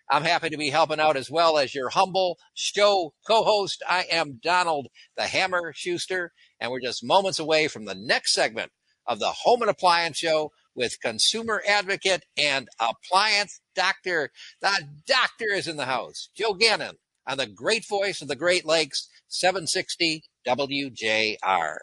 I'm 0.09 0.23
happy 0.23 0.49
to 0.49 0.57
be 0.57 0.69
helping 0.69 0.99
out 0.99 1.17
as 1.17 1.29
well 1.29 1.57
as 1.57 1.75
your 1.75 1.89
humble 1.89 2.37
show 2.53 3.13
co-host. 3.27 3.83
I 3.87 4.05
am 4.09 4.39
Donald 4.41 4.87
the 5.17 5.23
Hammer 5.23 5.73
Schuster, 5.75 6.31
and 6.59 6.71
we're 6.71 6.79
just 6.79 7.03
moments 7.03 7.37
away 7.37 7.67
from 7.67 7.83
the 7.83 7.95
next 7.95 8.33
segment 8.33 8.71
of 9.05 9.19
the 9.19 9.33
Home 9.43 9.61
and 9.61 9.69
Appliance 9.69 10.17
Show 10.17 10.51
with 10.73 11.01
consumer 11.01 11.61
advocate 11.67 12.23
and 12.37 12.69
appliance 12.79 13.59
doctor. 13.75 14.31
The 14.61 14.87
doctor 15.05 15.49
is 15.53 15.67
in 15.67 15.75
the 15.75 15.85
house. 15.85 16.29
Joe 16.35 16.53
Gannon 16.53 16.95
on 17.27 17.37
the 17.37 17.45
great 17.45 17.85
voice 17.85 18.21
of 18.21 18.29
the 18.29 18.37
Great 18.37 18.65
Lakes, 18.65 19.09
760 19.27 20.23
WJR. 20.47 21.77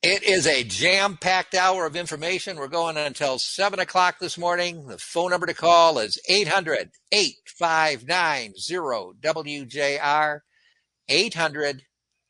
It 0.00 0.22
is 0.22 0.46
a 0.46 0.62
jam 0.62 1.16
packed 1.16 1.56
hour 1.56 1.84
of 1.84 1.96
information. 1.96 2.56
We're 2.56 2.68
going 2.68 2.96
until 2.96 3.40
7 3.40 3.80
o'clock 3.80 4.20
this 4.20 4.38
morning. 4.38 4.86
The 4.86 4.96
phone 4.96 5.30
number 5.30 5.46
to 5.46 5.54
call 5.54 5.98
is 5.98 6.20
800 6.28 6.92
859 7.10 8.54
WJR. 9.20 10.40
800 11.08 11.82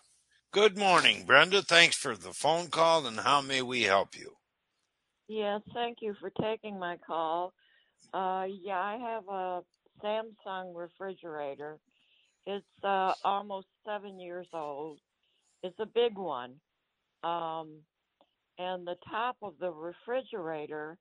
Good 0.51 0.79
morning, 0.79 1.25
Brenda. 1.27 1.61
Thanks 1.61 1.95
for 1.95 2.17
the 2.17 2.33
phone 2.33 2.69
call, 2.69 3.07
and 3.07 3.21
how 3.21 3.43
may 3.43 3.61
we 3.61 3.83
help 3.83 4.17
you? 4.17 4.33
Yes, 5.29 5.61
thank 5.75 5.99
you 6.01 6.15
for 6.19 6.31
taking 6.41 6.79
my 6.79 6.97
call. 7.07 7.53
Uh, 8.15 8.47
yeah, 8.49 8.79
I 8.79 8.97
have 8.97 9.29
a 9.29 9.61
Samsung 10.03 10.75
refrigerator. 10.75 11.79
It's 12.47 12.65
uh, 12.83 13.13
almost 13.25 13.67
seven 13.87 14.19
years 14.19 14.47
old. 14.55 15.01
It's 15.63 15.79
a 15.79 15.87
big 15.87 16.17
one. 16.17 16.55
Um, 17.23 17.83
and 18.59 18.87
the 18.87 18.97
top 19.11 19.37
of 19.43 19.53
the 19.61 19.71
refrigerator, 19.71 20.97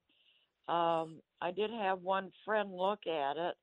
um, 0.68 1.22
I 1.40 1.52
did 1.56 1.70
have 1.70 2.02
one 2.02 2.32
friend 2.44 2.70
look 2.70 3.06
at 3.06 3.38
it. 3.38 3.54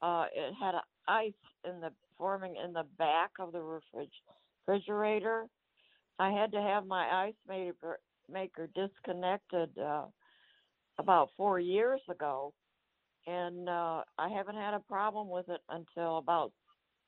Uh, 0.00 0.24
it 0.34 0.54
had 0.58 0.74
ice 1.06 1.32
in 1.66 1.80
the 1.80 1.92
forming 2.20 2.54
in 2.62 2.74
the 2.74 2.84
back 2.98 3.30
of 3.40 3.50
the 3.50 3.62
refrigerator. 4.68 5.46
I 6.18 6.30
had 6.30 6.52
to 6.52 6.60
have 6.60 6.86
my 6.86 7.08
ice 7.26 7.34
maker 7.48 7.98
maker 8.30 8.68
disconnected 8.74 9.70
uh, 9.78 10.04
about 10.98 11.30
four 11.36 11.58
years 11.58 12.00
ago, 12.10 12.52
and 13.26 13.68
uh, 13.68 14.02
I 14.18 14.28
haven't 14.28 14.56
had 14.56 14.74
a 14.74 14.80
problem 14.80 15.28
with 15.30 15.48
it 15.48 15.60
until 15.70 16.18
about 16.18 16.52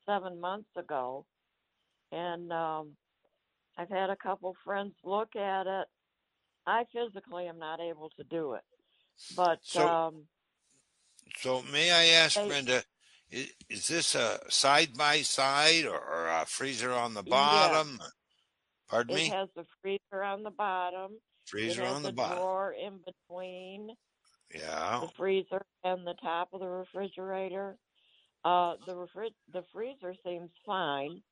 seven 0.07 0.41
months 0.41 0.71
ago. 0.77 1.27
And 2.11 2.51
um, 2.53 2.97
I've 3.79 3.91
had 3.91 4.11
a 4.11 4.17
couple 4.17 4.57
friends 4.65 4.95
look 5.05 5.37
at 5.37 5.67
it. 5.67 5.87
I 6.67 6.85
physically 6.93 7.47
am 7.47 7.59
not 7.59 7.81
able 7.81 8.11
to 8.17 8.25
do 8.25 8.55
it, 8.55 8.63
but 9.37 9.59
So- 9.63 9.87
um, 9.87 10.27
So, 11.39 11.63
may 11.73 11.91
I 11.91 12.07
ask, 12.25 12.39
Hey. 12.39 12.49
Brenda, 12.49 12.83
is, 13.33 13.49
is 13.71 13.89
this 13.89 14.15
a 14.15 14.39
side 14.49 14.97
by 14.97 15.23
side 15.23 15.87
or, 15.87 16.29
a 16.29 16.45
freezer 16.47 16.93
on 16.93 17.15
the 17.15 17.23
bottom? 17.23 18.01
Pardon 18.89 19.17
it 19.17 19.21
me? 19.21 19.27
It 19.27 19.33
has 19.33 19.49
the 19.57 19.65
freezer 19.81 20.23
on 20.23 20.43
the 20.43 20.51
bottom. 20.51 21.13
freezer 21.47 21.85
on 21.85 22.03
the 22.03 22.13
bottom. 22.13 22.39
drawer 22.39 22.75
in 22.75 22.99
between 23.05 23.91
Yeah. 24.55 25.01
the 25.03 25.09
freezer 25.17 25.65
and 25.83 26.07
the 26.07 26.15
top 26.23 26.49
of 26.53 26.61
the 26.61 26.69
refrigerator. 26.69 27.77
Uh, 28.45 28.75
the 28.87 28.95
refri- 28.95 29.35
the 29.53 29.65
freezer 29.73 30.15
seems 30.25 30.51
fine. 30.67 31.23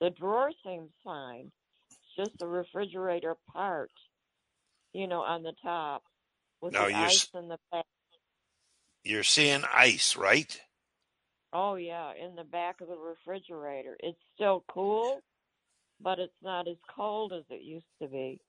The 0.00 0.10
drawer 0.10 0.50
seems 0.64 0.90
fine. 1.02 1.50
It's 1.90 2.28
just 2.28 2.38
the 2.38 2.46
refrigerator 2.46 3.36
part, 3.52 3.90
you 4.92 5.06
know, 5.08 5.22
on 5.22 5.42
the 5.42 5.54
top 5.62 6.02
with 6.60 6.74
the 6.74 6.80
ice 6.80 7.26
in 7.34 7.48
the 7.48 7.58
back. 7.72 7.84
You're 9.04 9.24
seeing 9.24 9.62
ice, 9.72 10.16
right? 10.16 10.60
Oh 11.52 11.76
yeah, 11.76 12.12
in 12.14 12.36
the 12.36 12.44
back 12.44 12.80
of 12.80 12.88
the 12.88 12.96
refrigerator. 12.98 13.96
It's 14.00 14.18
still 14.34 14.64
cool, 14.72 15.22
but 16.00 16.18
it's 16.20 16.32
not 16.42 16.68
as 16.68 16.76
cold 16.96 17.32
as 17.32 17.44
it 17.50 17.62
used 17.62 17.86
to 18.02 18.08
be. 18.08 18.40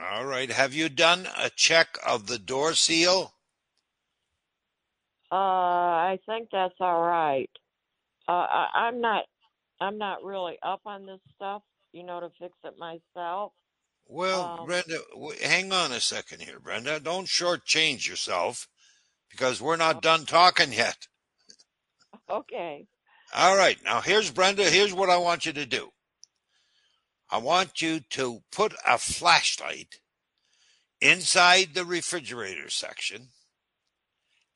All 0.00 0.26
right. 0.26 0.50
Have 0.50 0.74
you 0.74 0.88
done 0.88 1.28
a 1.38 1.50
check 1.50 1.98
of 2.06 2.26
the 2.28 2.38
door 2.38 2.74
seal? 2.74 3.34
Uh, 5.32 5.36
I 5.36 6.18
think 6.26 6.48
that's 6.52 6.74
all 6.80 7.02
right. 7.02 7.50
Uh, 8.28 8.32
I, 8.32 8.68
I'm 8.74 9.00
not, 9.00 9.24
I'm 9.80 9.98
not 9.98 10.24
really 10.24 10.58
up 10.62 10.82
on 10.86 11.06
this 11.06 11.20
stuff, 11.36 11.62
you 11.92 12.04
know, 12.04 12.20
to 12.20 12.30
fix 12.40 12.54
it 12.64 12.74
myself. 12.78 13.52
Well, 14.06 14.50
Um, 14.50 14.60
Brenda, 14.60 15.00
w- 15.14 15.40
hang 15.42 15.72
on 15.72 15.92
a 15.92 16.00
second 16.00 16.42
here, 16.42 16.60
Brenda. 16.60 17.00
Don't 17.00 17.26
shortchange 17.28 18.08
yourself 18.08 18.68
because 19.30 19.60
we're 19.62 19.76
not 19.76 20.02
done 20.02 20.26
talking 20.26 20.72
yet. 20.72 21.08
Okay. 22.30 22.86
All 23.34 23.56
right. 23.56 23.78
Now, 23.84 24.00
here's 24.00 24.30
Brenda. 24.30 24.64
Here's 24.64 24.92
what 24.92 25.10
I 25.10 25.16
want 25.16 25.46
you 25.46 25.52
to 25.54 25.66
do. 25.66 25.90
I 27.30 27.38
want 27.38 27.80
you 27.80 28.00
to 28.10 28.42
put 28.52 28.74
a 28.86 28.98
flashlight 28.98 30.00
inside 31.00 31.74
the 31.74 31.84
refrigerator 31.84 32.68
section 32.70 33.28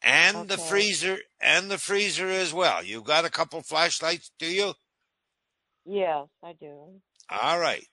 and 0.02 0.48
the 0.48 0.58
freezer 0.58 1.18
and 1.40 1.70
the 1.70 1.78
freezer 1.78 2.28
as 2.28 2.52
well. 2.52 2.84
You 2.84 3.02
got 3.02 3.24
a 3.24 3.30
couple 3.30 3.60
flashlights, 3.62 4.30
do 4.38 4.46
you? 4.46 4.74
Yes, 5.84 6.28
I 6.42 6.52
do. 6.52 7.00
All 7.30 7.58
right. 7.58 7.86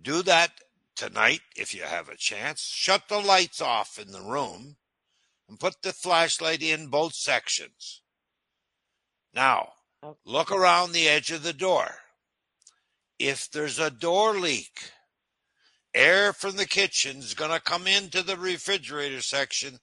Do 0.00 0.22
that 0.22 0.52
tonight 0.96 1.40
if 1.56 1.74
you 1.74 1.82
have 1.82 2.08
a 2.08 2.16
chance. 2.16 2.60
Shut 2.62 3.08
the 3.08 3.20
lights 3.20 3.60
off 3.60 3.98
in 3.98 4.12
the 4.12 4.20
room 4.22 4.76
and 5.48 5.60
put 5.60 5.82
the 5.82 5.92
flashlight 5.92 6.62
in 6.62 6.88
both 6.88 7.14
sections. 7.14 8.02
Now, 9.34 9.72
Okay. 10.02 10.18
look 10.24 10.50
around 10.52 10.92
the 10.92 11.08
edge 11.08 11.30
of 11.30 11.42
the 11.42 11.52
door. 11.52 11.88
If 13.18 13.50
there's 13.50 13.78
a 13.78 13.90
door 13.90 14.34
leak, 14.38 14.92
air 15.94 16.32
from 16.32 16.56
the 16.56 16.66
kitchen's 16.66 17.34
going 17.34 17.50
to 17.50 17.60
come 17.60 17.86
into 17.86 18.22
the 18.22 18.36
refrigerator 18.36 19.22
section 19.22 19.78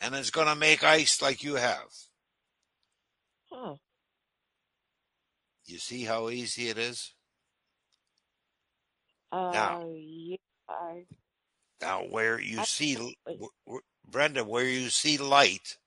and 0.00 0.14
it's 0.14 0.30
going 0.30 0.46
to 0.46 0.54
make 0.54 0.82
ice 0.84 1.20
like 1.20 1.42
you 1.42 1.54
have. 1.56 1.88
Huh. 3.50 3.76
You 5.66 5.78
see 5.78 6.04
how 6.04 6.28
easy 6.30 6.68
it 6.68 6.78
is? 6.78 7.12
Uh, 9.32 9.50
Now. 9.52 9.92
yeah, 9.96 10.36
I, 10.68 11.06
Now, 11.80 12.02
where 12.04 12.38
you 12.40 12.60
I- 12.60 12.64
see, 12.64 12.96
wait. 12.96 13.18
w- 13.26 13.48
w- 13.66 13.82
Brenda, 14.06 14.44
where 14.44 14.64
you 14.64 14.90
see 14.90 15.16
light, 15.18 15.78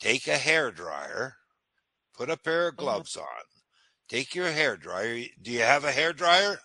take 0.00 0.26
a 0.26 0.38
hair 0.38 0.70
dryer, 0.72 1.36
put 2.14 2.30
a 2.30 2.36
pair 2.36 2.68
of 2.68 2.76
Mhm. 2.78 2.78
gloves 2.78 3.16
on, 3.16 3.44
take 4.08 4.34
your 4.34 4.50
hair 4.52 4.76
dryer. 4.76 5.24
Do 5.40 5.50
you 5.50 5.60
have 5.62 5.84
a 5.84 5.92
hair 5.92 6.12
dryer? 6.12 6.60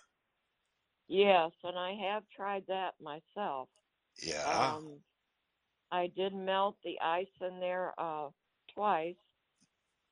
yes, 1.08 1.52
and 1.64 1.78
I 1.78 1.94
have 2.10 2.24
tried 2.34 2.64
that 2.68 2.94
myself. 3.00 3.68
Yeah. 4.22 4.76
Um, 4.76 5.02
I 5.90 6.08
did 6.08 6.34
melt 6.34 6.76
the 6.84 7.00
ice 7.00 7.28
in 7.40 7.60
there 7.60 7.94
uh 7.98 8.30
twice, 8.74 9.16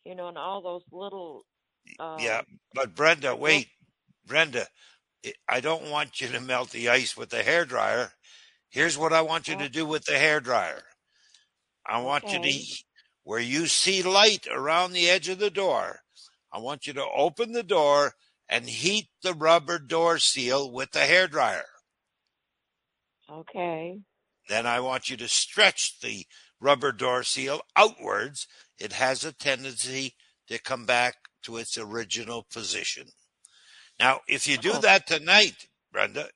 you 0.05 0.15
know, 0.15 0.29
and 0.29 0.39
all 0.39 0.63
those 0.63 0.85
little. 0.93 1.47
Uh, 1.99 2.17
yeah. 2.21 2.43
But 2.75 2.95
Brenda, 2.95 3.37
wait, 3.37 3.69
Brenda, 4.27 4.67
I- 5.49 5.61
don't 5.61 5.91
want 5.91 6.21
you 6.21 6.29
to 6.29 6.41
melt 6.41 6.71
the 6.71 6.89
ice 6.91 7.17
with 7.17 7.31
the 7.31 7.43
hair 7.43 7.65
dryer. 7.65 8.13
Here's 8.71 8.99
what 8.99 9.13
I 9.13 9.23
want 9.23 9.49
you 9.49 9.57
to 9.57 9.69
do 9.69 9.87
with 9.87 10.05
the 10.05 10.19
hair 10.19 10.41
dryer. 10.41 10.83
I 11.87 11.99
want 12.01 12.33
you 12.33 12.39
to, 12.41 12.49
where 13.25 13.41
you 13.41 13.67
see 13.67 14.03
light 14.03 14.47
around 14.51 14.93
the 14.93 15.09
edge 15.11 15.29
of 15.29 15.39
the 15.39 15.51
door, 15.51 16.01
I 16.53 16.59
want 16.59 16.87
you 16.87 16.93
to 16.93 17.05
open 17.05 17.53
the 17.53 17.65
door 17.65 18.13
and 18.49 18.69
heat 18.69 19.09
the 19.23 19.35
rubber 19.35 19.79
door 19.79 20.19
seal 20.19 20.71
with 20.71 20.93
the 20.93 21.01
hair 21.01 21.27
dryer. 21.27 21.65
Okay. 23.31 23.99
Then 24.49 24.67
I 24.67 24.81
want 24.81 25.09
you 25.09 25.17
to 25.17 25.29
stretch 25.29 26.01
the 26.01 26.27
rubber 26.61 26.93
door 26.93 27.23
seal 27.23 27.63
outwards. 27.75 28.47
It 28.79 28.93
has 28.93 29.25
a 29.25 29.33
tendency 29.33 30.15
to 30.49 30.59
come 30.59 30.85
back 30.85 31.17
to 31.45 31.57
its 31.57 31.79
original 31.79 32.47
position. 32.53 33.09
Now, 33.99 34.21
if 34.29 34.47
you 34.47 34.59
do 34.59 34.73
that 34.81 35.07
tonight, 35.07 35.69
Brenda, 35.93 36.29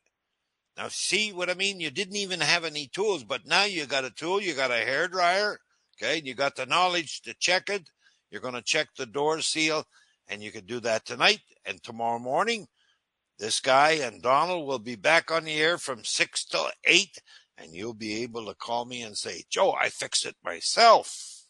now 0.77 0.89
see 0.89 1.33
what 1.33 1.51
I 1.51 1.55
mean? 1.55 1.81
You 1.81 1.91
didn't 1.91 2.17
even 2.17 2.41
have 2.41 2.65
any 2.65 2.87
tools, 2.87 3.25
but 3.25 3.47
now 3.47 3.65
you 3.65 3.85
got 3.87 4.05
a 4.05 4.11
tool, 4.11 4.41
you 4.41 4.55
got 4.55 4.71
a 4.71 4.77
hair 4.77 5.09
dryer, 5.09 5.59
okay, 6.01 6.19
and 6.19 6.27
you 6.27 6.35
got 6.35 6.57
the 6.57 6.67
knowledge 6.67 7.23
to 7.23 7.35
check 7.39 7.69
it. 7.69 7.91
You're 8.31 8.41
going 8.41 8.55
to 8.55 8.63
check 8.63 8.89
the 8.97 9.07
door 9.07 9.41
seal, 9.41 9.85
and 10.29 10.43
you 10.43 10.51
can 10.51 10.67
do 10.67 10.81
that 10.81 11.05
tonight 11.07 11.41
and 11.65 11.83
tomorrow 11.83 12.19
morning. 12.19 12.67
This 13.39 13.61
guy 13.61 13.93
and 13.93 14.21
Donald 14.21 14.67
will 14.67 14.81
be 14.81 14.97
back 14.97 15.31
on 15.31 15.45
the 15.45 15.55
air 15.55 15.79
from 15.79 16.05
six 16.05 16.45
till 16.45 16.69
eight, 16.85 17.19
and 17.57 17.73
you'll 17.73 17.95
be 17.95 18.23
able 18.23 18.47
to 18.47 18.55
call 18.55 18.85
me 18.85 19.03
and 19.03 19.17
say, 19.17 19.45
Joe, 19.49 19.73
I 19.73 19.89
fixed 19.89 20.27
it 20.27 20.37
myself. 20.45 21.45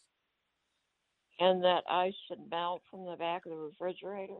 And 1.39 1.63
that 1.63 1.83
ice 1.89 2.13
should 2.27 2.49
melt 2.51 2.81
from 2.91 3.05
the 3.05 3.15
back 3.15 3.45
of 3.45 3.51
the 3.51 3.57
refrigerator. 3.57 4.35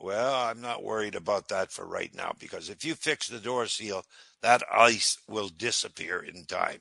Well, 0.00 0.34
I'm 0.34 0.60
not 0.60 0.82
worried 0.82 1.14
about 1.14 1.48
that 1.48 1.72
for 1.72 1.86
right 1.86 2.14
now 2.14 2.32
because 2.38 2.68
if 2.68 2.84
you 2.84 2.94
fix 2.94 3.28
the 3.28 3.38
door 3.38 3.66
seal, 3.66 4.04
that 4.42 4.62
ice 4.72 5.18
will 5.28 5.48
disappear 5.48 6.22
in 6.22 6.44
time. 6.44 6.80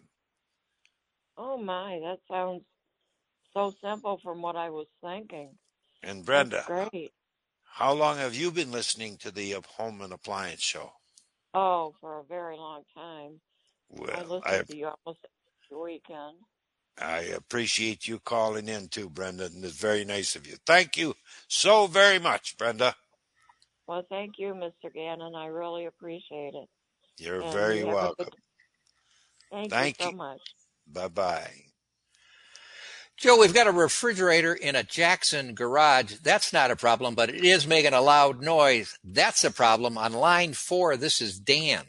Oh 1.38 1.58
my, 1.58 2.00
that 2.04 2.20
sounds 2.30 2.64
so 3.56 3.74
simple 3.84 4.20
from 4.24 4.42
what 4.42 4.56
I 4.56 4.70
was 4.70 4.88
thinking. 5.04 5.52
And 6.04 6.26
Brenda, 6.26 6.66
That's 6.68 6.90
great. 6.92 7.12
how 7.64 7.94
long 7.94 8.18
have 8.18 8.36
you 8.36 8.52
been 8.52 8.72
listening 8.72 9.18
to 9.18 9.32
the 9.32 9.56
uh, 9.56 9.62
Home 9.78 10.02
and 10.02 10.14
Appliance 10.14 10.62
Show? 10.64 10.92
Oh, 11.54 11.96
for 12.02 12.20
a 12.20 12.24
very 12.24 12.58
long 12.58 12.84
time. 12.96 13.40
Well, 13.90 14.10
I 14.14 14.24
listen 14.24 14.44
I, 14.46 14.64
to 14.68 14.76
you 14.76 14.88
almost 15.06 15.20
every 15.72 15.84
weekend. 15.84 16.38
I 17.00 17.20
appreciate 17.36 18.08
you 18.08 18.20
calling 18.20 18.68
in 18.70 18.88
too, 18.90 19.10
Brenda, 19.10 19.46
and 19.46 19.64
it's 19.66 19.76
very 19.80 20.06
nice 20.06 20.36
of 20.36 20.48
you. 20.48 20.58
Thank 20.66 20.98
you 20.98 21.16
so 21.48 21.88
very 21.88 22.20
much, 22.20 22.58
Brenda. 22.58 22.96
Well, 23.88 24.04
thank 24.10 24.36
you, 24.38 24.54
Mr. 24.54 24.94
Gannon. 24.94 25.36
I 25.36 25.48
really 25.48 25.86
appreciate 25.88 26.54
it. 26.56 26.70
You're 27.18 27.42
And 27.42 27.52
very 27.52 27.80
you 27.80 27.88
have 27.88 27.98
a 27.98 27.98
welcome. 27.98 28.26
good- 28.26 28.36
Thank, 29.52 29.70
Thank 29.72 30.00
you 30.00 30.06
so 30.06 30.12
much. 30.12 30.42
Bye 30.88 31.08
bye. 31.10 31.52
Joe, 33.24 33.38
we've 33.40 33.54
got 33.54 33.68
a 33.68 33.72
refrigerator 33.72 34.54
in 34.54 34.76
a 34.76 34.84
Jackson 34.84 35.56
garage. 35.56 36.16
That's 36.24 36.52
not 36.52 36.72
a 36.72 36.76
problem, 36.76 37.16
but 37.16 37.30
it 37.30 37.46
is 37.46 37.66
making 37.66 37.94
a 37.94 38.02
loud 38.02 38.42
noise. 38.42 39.00
That's 39.02 39.46
a 39.46 39.52
problem. 39.52 39.98
On 39.98 40.12
line 40.12 40.52
four, 40.52 40.98
this 40.98 41.22
is 41.22 41.40
Dan. 41.40 41.86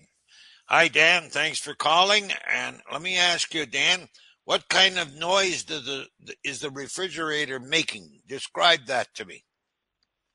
Hi, 0.67 0.87
Dan. 0.87 1.31
Thanks 1.31 1.59
for 1.59 1.75
calling. 1.75 2.31
And 2.49 2.81
let 2.93 3.03
me 3.03 3.17
ask 3.17 3.53
you, 3.53 3.67
Dan, 3.67 4.09
what 4.45 4.69
kind 4.69 4.97
of 4.97 5.17
noise 5.17 5.65
does 5.65 5.85
the, 5.87 6.07
is 6.45 6.61
the 6.61 6.71
refrigerator 6.71 7.59
making? 7.59 8.21
Describe 8.29 8.87
that 8.87 9.13
to 9.17 9.25
me. 9.25 9.43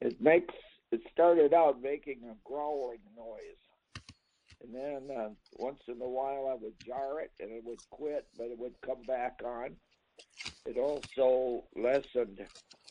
it 0.02 0.22
makes 0.22 0.54
it 0.92 1.02
started 1.14 1.54
out 1.54 1.82
making 1.82 2.20
a 2.30 2.36
growling 2.44 3.00
noise 3.16 3.64
and 4.62 4.76
then 4.76 5.16
uh, 5.18 5.30
once 5.60 5.80
in 5.88 6.02
a 6.02 6.10
while 6.10 6.50
i 6.52 6.56
would 6.62 6.74
jar 6.86 7.22
it 7.22 7.32
and 7.40 7.52
it 7.52 7.64
would 7.64 7.80
quit 7.90 8.28
but 8.38 8.48
it 8.48 8.60
would 8.60 8.74
come 8.82 9.02
back 9.08 9.40
on 9.46 9.76
it 10.66 10.78
also 10.78 11.64
lessened 11.76 12.40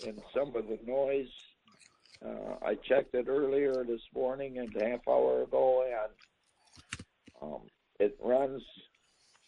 in 0.05 0.15
some 0.35 0.49
of 0.57 0.67
the 0.67 0.79
noise 0.87 1.29
uh, 2.25 2.57
i 2.67 2.75
checked 2.89 3.15
it 3.15 3.27
earlier 3.29 3.85
this 3.85 4.01
morning 4.15 4.59
and 4.59 4.75
a 4.77 4.91
half 4.91 5.01
hour 5.09 5.43
ago 5.43 5.85
and 5.85 6.13
um, 7.43 7.61
it 8.01 8.17
runs 8.23 8.63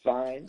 fine 0.04 0.48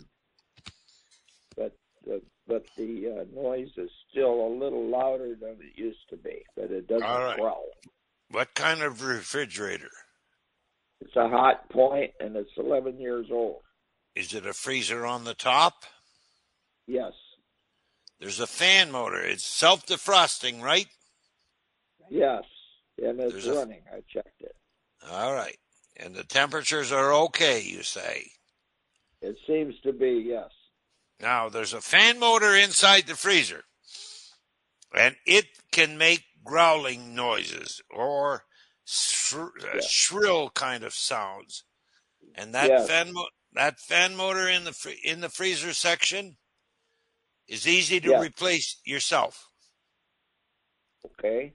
but 1.56 1.76
the 2.04 2.22
but 2.46 2.66
the 2.76 3.20
uh, 3.20 3.40
noise 3.40 3.70
is 3.76 3.90
still 4.10 4.46
a 4.46 4.50
little 4.52 4.90
louder 4.90 5.34
than 5.40 5.56
it 5.60 5.76
used 5.76 6.08
to 6.10 6.16
be, 6.16 6.42
but 6.56 6.70
it 6.70 6.88
doesn't 6.88 7.02
All 7.02 7.22
right. 7.22 7.38
growl. 7.38 7.70
What 8.30 8.54
kind 8.54 8.82
of 8.82 9.02
refrigerator? 9.02 9.90
It's 11.00 11.14
a 11.16 11.20
Hotpoint, 11.20 12.12
and 12.20 12.36
it's 12.36 12.50
11 12.56 13.00
years 13.00 13.26
old. 13.30 13.60
Is 14.14 14.34
it 14.34 14.46
a 14.46 14.52
freezer 14.52 15.04
on 15.06 15.24
the 15.24 15.34
top? 15.34 15.84
Yes, 16.86 17.12
There's 18.20 18.40
a 18.40 18.46
fan 18.46 18.90
motor. 18.90 19.20
It's 19.20 19.44
self 19.44 19.86
defrosting, 19.86 20.60
right? 20.62 20.86
yes, 22.10 22.44
and 23.02 23.18
it's 23.20 23.32
There's 23.44 23.56
running. 23.56 23.82
I 23.92 24.02
checked 24.12 24.40
it. 24.42 24.54
All 25.10 25.32
right. 25.32 25.56
And 25.96 26.14
the 26.14 26.24
temperatures 26.24 26.92
are 26.92 27.12
okay, 27.12 27.60
you 27.62 27.82
say. 27.82 28.26
It 29.20 29.36
seems 29.46 29.78
to 29.80 29.92
be 29.92 30.24
yes. 30.26 30.50
Now, 31.20 31.48
there's 31.48 31.72
a 31.72 31.80
fan 31.80 32.18
motor 32.18 32.54
inside 32.56 33.06
the 33.06 33.14
freezer, 33.14 33.62
and 34.94 35.16
it 35.26 35.46
can 35.70 35.96
make 35.96 36.24
growling 36.44 37.14
noises 37.14 37.80
or 37.90 38.44
shri- 38.84 39.62
uh, 39.62 39.74
Yeah. 39.74 39.80
shrill 39.88 40.50
kind 40.50 40.82
of 40.82 40.94
sounds. 40.94 41.64
And 42.34 42.54
that 42.54 42.68
Yes. 42.68 42.88
fan 42.88 43.12
mo- 43.12 43.28
that 43.52 43.78
fan 43.78 44.16
motor 44.16 44.48
in 44.48 44.64
the 44.64 44.72
fr- 44.72 44.90
in 45.04 45.20
the 45.20 45.28
freezer 45.28 45.72
section 45.74 46.36
is 47.46 47.66
easy 47.66 48.00
to 48.00 48.10
Yeah. 48.10 48.20
replace 48.20 48.76
yourself. 48.84 49.48
Okay, 51.04 51.54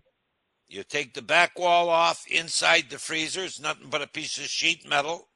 You 0.70 0.84
take 0.84 1.14
the 1.14 1.22
back 1.22 1.58
wall 1.58 1.90
off 1.90 2.28
inside 2.28 2.90
the 2.90 3.00
freezer. 3.00 3.46
It's 3.46 3.60
nothing 3.60 3.90
but 3.90 4.02
a 4.02 4.08
piece 4.08 4.38
of 4.38 4.46
sheet 4.50 4.86
metal. 4.86 5.32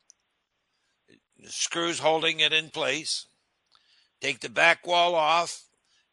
The 1.38 1.50
screws 1.50 2.00
holding 2.00 2.42
it 2.42 2.52
in 2.52 2.70
place. 2.70 3.28
Take 4.20 4.42
the 4.42 4.50
back 4.50 4.86
wall 4.86 5.16
off. 5.16 5.64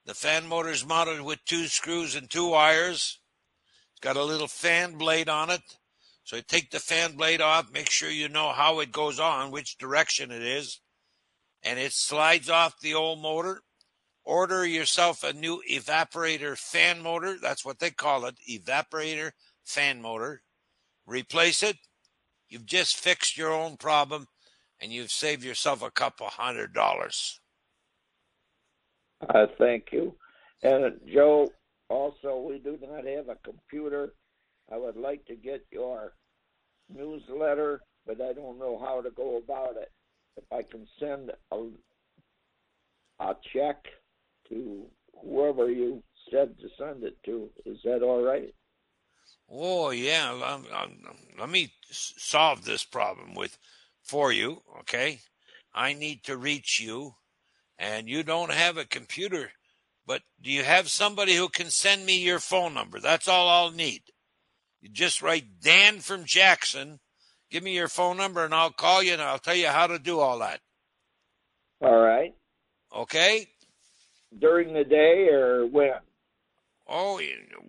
The 0.05 0.15
fan 0.15 0.47
motor's 0.47 0.87
mounted 0.87 1.21
with 1.23 1.45
two 1.45 1.67
screws 1.67 2.15
and 2.15 2.31
two 2.31 2.47
wires. 2.47 3.19
It's 3.91 4.01
got 4.01 4.17
a 4.17 4.23
little 4.23 4.49
fan 4.49 4.97
blade 4.97 5.29
on 5.29 5.51
it. 5.51 5.63
So 6.23 6.37
you 6.37 6.43
take 6.43 6.71
the 6.71 6.79
fan 6.79 7.17
blade 7.17 7.41
off, 7.41 7.73
make 7.73 7.91
sure 7.91 8.11
you 8.11 8.29
know 8.29 8.53
how 8.53 8.79
it 8.81 8.93
goes 8.93 9.19
on, 9.19 9.51
which 9.51 9.79
direction 9.79 10.31
it 10.31 10.43
is, 10.43 10.81
and 11.63 11.79
it 11.79 11.93
slides 11.93 12.49
off 12.49 12.79
the 12.81 12.95
old 12.95 13.21
motor. 13.21 13.63
Order 14.29 14.67
yourself 14.67 15.25
a 15.25 15.33
new 15.33 15.63
evaporator 15.73 16.55
fan 16.55 17.01
motor. 17.03 17.39
That's 17.41 17.65
what 17.65 17.79
they 17.79 17.91
call 17.91 18.27
it, 18.27 18.35
evaporator 18.47 19.31
fan 19.65 20.03
motor. 20.03 20.43
Replace 21.07 21.63
it. 21.63 21.79
You've 22.47 22.67
just 22.67 22.99
fixed 22.99 23.39
your 23.39 23.51
own 23.55 23.79
problem 23.79 24.27
and 24.83 24.93
you've 24.93 25.11
saved 25.11 25.45
yourself 25.45 25.83
a 25.83 25.91
couple 25.91 26.27
hundred 26.27 26.75
dollars. 26.75 27.41
Uh, 29.27 29.47
thank 29.57 29.93
you. 29.93 30.15
And 30.63 31.01
Joe, 31.11 31.51
also, 31.89 32.37
we 32.37 32.59
do 32.59 32.79
not 32.83 33.07
have 33.07 33.31
a 33.31 33.37
computer. 33.43 34.13
I 34.71 34.77
would 34.77 34.97
like 34.99 35.25
to 35.29 35.37
get 35.37 35.65
your 35.71 36.13
newsletter, 36.95 37.81
but 38.07 38.21
I 38.21 38.35
don't 38.35 38.59
know 38.59 38.79
how 38.79 39.01
to 39.01 39.11
go 39.11 39.39
about 39.39 39.79
it. 39.79 39.91
If 40.37 40.45
I 40.53 40.61
can 40.71 40.87
send 41.01 41.33
a, 41.51 41.65
a 43.21 43.35
check 43.55 43.87
to 44.49 44.87
whoever 45.23 45.71
you 45.71 46.03
said 46.31 46.57
to 46.59 46.69
send 46.79 47.05
it 47.05 47.17
to, 47.25 47.49
is 47.65 47.79
that 47.85 48.03
all 48.03 48.23
right? 48.23 48.55
Oh 49.51 49.91
yeah, 49.91 50.31
um, 50.31 50.67
um, 50.75 50.99
let 51.39 51.49
me 51.49 51.73
solve 51.91 52.65
this 52.65 52.85
problem 52.85 53.35
with 53.35 53.57
for 54.03 54.31
you. 54.31 54.63
Okay, 54.81 55.21
I 55.75 55.95
need 55.95 56.25
to 56.25 56.37
reach 56.37 56.81
you, 56.81 57.15
and 57.79 58.09
you 58.09 58.23
don't 58.23 58.53
have 58.53 58.77
a 58.77 58.85
computer, 58.85 59.53
but 60.07 60.23
do 60.43 60.51
you 60.51 60.65
have 60.65 60.91
somebody 60.91 61.35
who 61.35 61.49
can 61.49 61.71
send 61.71 62.05
me 62.05 62.19
your 62.19 62.41
phone 62.41 62.75
number? 62.75 63.01
That's 63.01 63.27
all 63.27 63.49
I'll 63.49 63.71
need. 63.71 64.03
You 64.83 64.91
just 64.91 65.23
write 65.23 65.61
Dan 65.63 66.01
from 66.01 66.25
Jackson. 66.25 67.01
Give 67.51 67.63
me 67.63 67.75
your 67.75 67.89
phone 67.89 68.19
number, 68.19 68.45
and 68.45 68.55
I'll 68.55 68.71
call 68.71 69.03
you, 69.03 69.15
and 69.15 69.23
I'll 69.23 69.39
tell 69.39 69.55
you 69.55 69.69
how 69.69 69.87
to 69.87 69.99
do 69.99 70.21
all 70.21 70.41
that. 70.41 70.61
All 71.81 71.97
right. 71.99 72.35
Okay. 72.95 73.49
During 74.37 74.75
the 74.75 74.85
day 74.85 75.29
or 75.29 75.67
when? 75.67 75.93
Oh, 76.87 77.21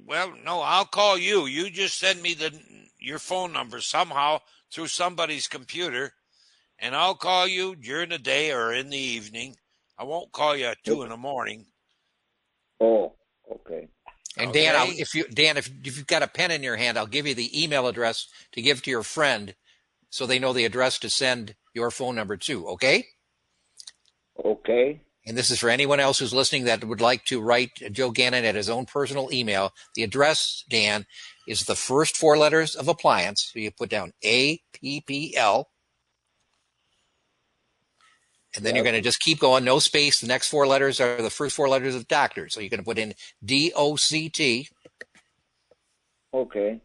well, 0.06 0.34
no, 0.46 0.62
I'll 0.62 0.86
call 0.86 1.18
you. 1.18 1.46
You 1.46 1.70
just 1.70 2.00
send 2.00 2.22
me 2.22 2.34
the 2.34 2.58
your 3.00 3.20
phone 3.20 3.54
number 3.54 3.82
somehow 3.82 4.40
through 4.72 4.88
somebody's 4.88 5.48
computer, 5.48 6.14
and 6.78 6.96
I'll 6.96 7.16
call 7.16 7.48
you 7.48 7.76
during 7.76 8.10
the 8.10 8.18
day 8.18 8.52
or 8.52 8.74
in 8.74 8.90
the 8.90 8.98
evening. 8.98 9.56
I 9.98 10.04
won't 10.04 10.32
call 10.32 10.56
you 10.56 10.66
at 10.66 10.84
two 10.84 11.04
in 11.04 11.10
the 11.10 11.18
morning. 11.18 11.66
Oh, 12.80 13.14
okay. 13.52 13.88
And 14.38 14.50
Okay. 14.50 14.64
Dan, 14.64 14.76
I'll, 14.76 14.92
if 14.92 15.14
you 15.14 15.26
Dan, 15.26 15.58
if, 15.58 15.70
if 15.84 15.98
you've 15.98 16.08
got 16.08 16.24
a 16.24 16.28
pen 16.28 16.52
in 16.52 16.64
your 16.64 16.78
hand, 16.78 16.98
I'll 16.98 17.08
give 17.08 17.28
you 17.28 17.36
the 17.36 17.64
email 17.64 17.88
address 17.88 18.28
to 18.54 18.62
give 18.62 18.82
to 18.84 18.92
your 18.92 19.04
friend, 19.04 19.56
so 20.10 20.26
they 20.26 20.40
know 20.40 20.54
the 20.54 20.66
address 20.66 20.98
to 21.00 21.10
send 21.10 21.56
your 21.74 21.92
phone 21.92 22.16
number 22.16 22.38
to. 22.38 22.68
Okay. 22.70 23.06
Okay. 24.44 25.02
And 25.30 25.38
this 25.38 25.52
is 25.52 25.60
for 25.60 25.70
anyone 25.70 26.00
else 26.00 26.18
who's 26.18 26.34
listening 26.34 26.64
that 26.64 26.84
would 26.84 27.02
like 27.02 27.24
to 27.26 27.40
write 27.40 27.70
Joe 27.92 28.10
Gannon 28.10 28.46
at 28.46 28.56
his 28.56 28.68
own 28.68 28.88
personal 28.88 29.32
email. 29.32 29.72
The 29.94 30.02
address, 30.02 30.66
Dan, 30.68 31.06
is 31.48 31.66
the 31.66 31.76
first 31.76 32.18
four 32.18 32.36
letters 32.36 32.74
of 32.74 32.88
appliance. 32.88 33.52
So 33.54 33.60
you 33.60 33.70
put 33.70 33.92
down 33.92 34.12
A 34.26 34.60
P 34.74 35.02
P 35.06 35.38
L. 35.38 35.70
And 38.56 38.66
then 38.66 38.74
you're 38.74 38.84
going 38.84 38.96
to 38.96 39.02
just 39.02 39.20
keep 39.20 39.40
going, 39.40 39.64
no 39.64 39.78
space. 39.78 40.20
The 40.20 40.26
next 40.26 40.48
four 40.48 40.66
letters 40.66 41.00
are 41.00 41.22
the 41.22 41.30
first 41.30 41.56
four 41.56 41.70
letters 41.70 41.94
of 41.94 42.08
doctor. 42.08 42.50
So 42.50 42.60
you're 42.60 42.72
going 42.72 42.80
to 42.80 42.84
put 42.84 42.98
in 42.98 43.14
D 43.46 43.72
O 43.76 43.98
C 43.98 44.30
T. 44.30 44.68
Okay. 46.34 46.82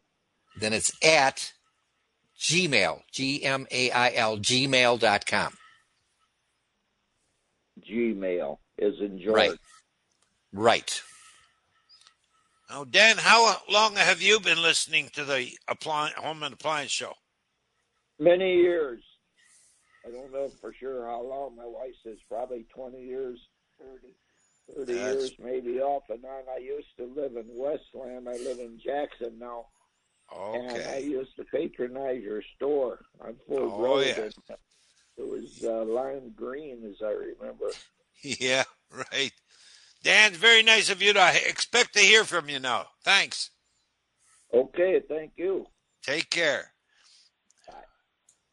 Then 0.60 0.74
it's 0.74 0.92
at 1.02 1.54
Gmail, 2.38 3.00
G 3.10 3.42
M 3.42 3.66
A 3.70 3.90
I 3.90 4.12
L, 4.12 4.36
gmail.com. 4.36 5.56
Gmail 7.80 8.58
is 8.78 9.00
in 9.00 9.18
George. 9.20 9.34
Right. 9.36 9.58
Right. 10.52 11.02
Now, 12.70 12.84
Dan, 12.84 13.16
how 13.18 13.56
long 13.70 13.96
have 13.96 14.22
you 14.22 14.40
been 14.40 14.62
listening 14.62 15.10
to 15.14 15.24
the 15.24 15.50
appli- 15.68 16.12
home 16.14 16.42
and 16.42 16.54
appliance 16.54 16.90
show? 16.90 17.12
Many 18.18 18.56
years. 18.56 19.02
I 20.06 20.10
don't 20.10 20.32
know 20.32 20.48
for 20.60 20.72
sure 20.72 21.06
how 21.06 21.22
long. 21.22 21.56
My 21.56 21.66
wife 21.66 21.94
says 22.02 22.18
probably 22.28 22.66
20 22.74 23.02
years, 23.02 23.38
30, 23.78 24.14
30 24.76 24.92
That's- 24.92 25.14
years, 25.14 25.32
maybe 25.38 25.80
off 25.80 26.04
and 26.10 26.24
on. 26.24 26.42
I 26.52 26.58
used 26.58 26.88
to 26.98 27.04
live 27.06 27.36
in 27.36 27.46
Westland. 27.48 28.28
I 28.28 28.32
live 28.36 28.58
in 28.58 28.78
Jackson 28.78 29.38
now. 29.38 29.66
Okay. 30.34 30.58
And 30.58 30.88
I 30.90 30.98
used 30.98 31.36
to 31.36 31.44
patronize 31.44 32.22
your 32.22 32.42
store 32.56 33.04
on 33.20 33.36
Ford 33.46 33.62
Oh, 33.72 33.78
Road. 33.82 34.06
yeah. 34.06 34.56
And 35.16 35.26
it 35.26 35.30
was 35.30 35.64
uh, 35.64 35.84
lime 35.84 36.32
green, 36.36 36.84
as 36.88 37.02
I 37.02 37.10
remember. 37.10 37.66
Yeah, 38.22 38.64
right. 38.90 39.32
Dan, 40.02 40.32
very 40.32 40.62
nice 40.62 40.88
of 40.88 41.02
you 41.02 41.12
to 41.12 41.20
I 41.20 41.32
expect 41.46 41.92
to 41.92 42.00
hear 42.00 42.24
from 42.24 42.48
you 42.48 42.58
now. 42.58 42.86
Thanks. 43.04 43.50
Okay, 44.54 45.02
thank 45.06 45.32
you. 45.36 45.66
Take 46.02 46.30
care. 46.30 46.72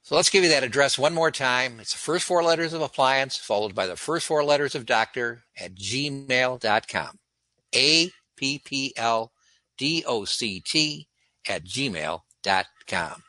So 0.02 0.16
let's 0.16 0.30
give 0.30 0.44
you 0.44 0.50
that 0.50 0.64
address 0.64 0.98
one 1.00 1.14
more 1.14 1.32
time. 1.32 1.80
It's 1.80 1.94
the 1.94 2.00
first 2.00 2.26
four 2.26 2.44
letters 2.44 2.74
of 2.74 2.82
appliance 2.82 3.38
followed 3.38 3.74
by 3.74 3.88
the 3.88 3.96
first 3.96 4.28
four 4.28 4.44
letters 4.44 4.76
of 4.76 4.86
doctor 4.86 5.44
at 5.58 5.76
gmail.com. 5.76 7.20
A 7.74 8.12
P 8.36 8.60
P 8.60 8.94
L 8.98 9.32
D 9.78 10.04
O 10.06 10.26
C 10.26 10.60
T 10.60 11.08
at 11.48 11.64
gmail.com. 11.64 13.24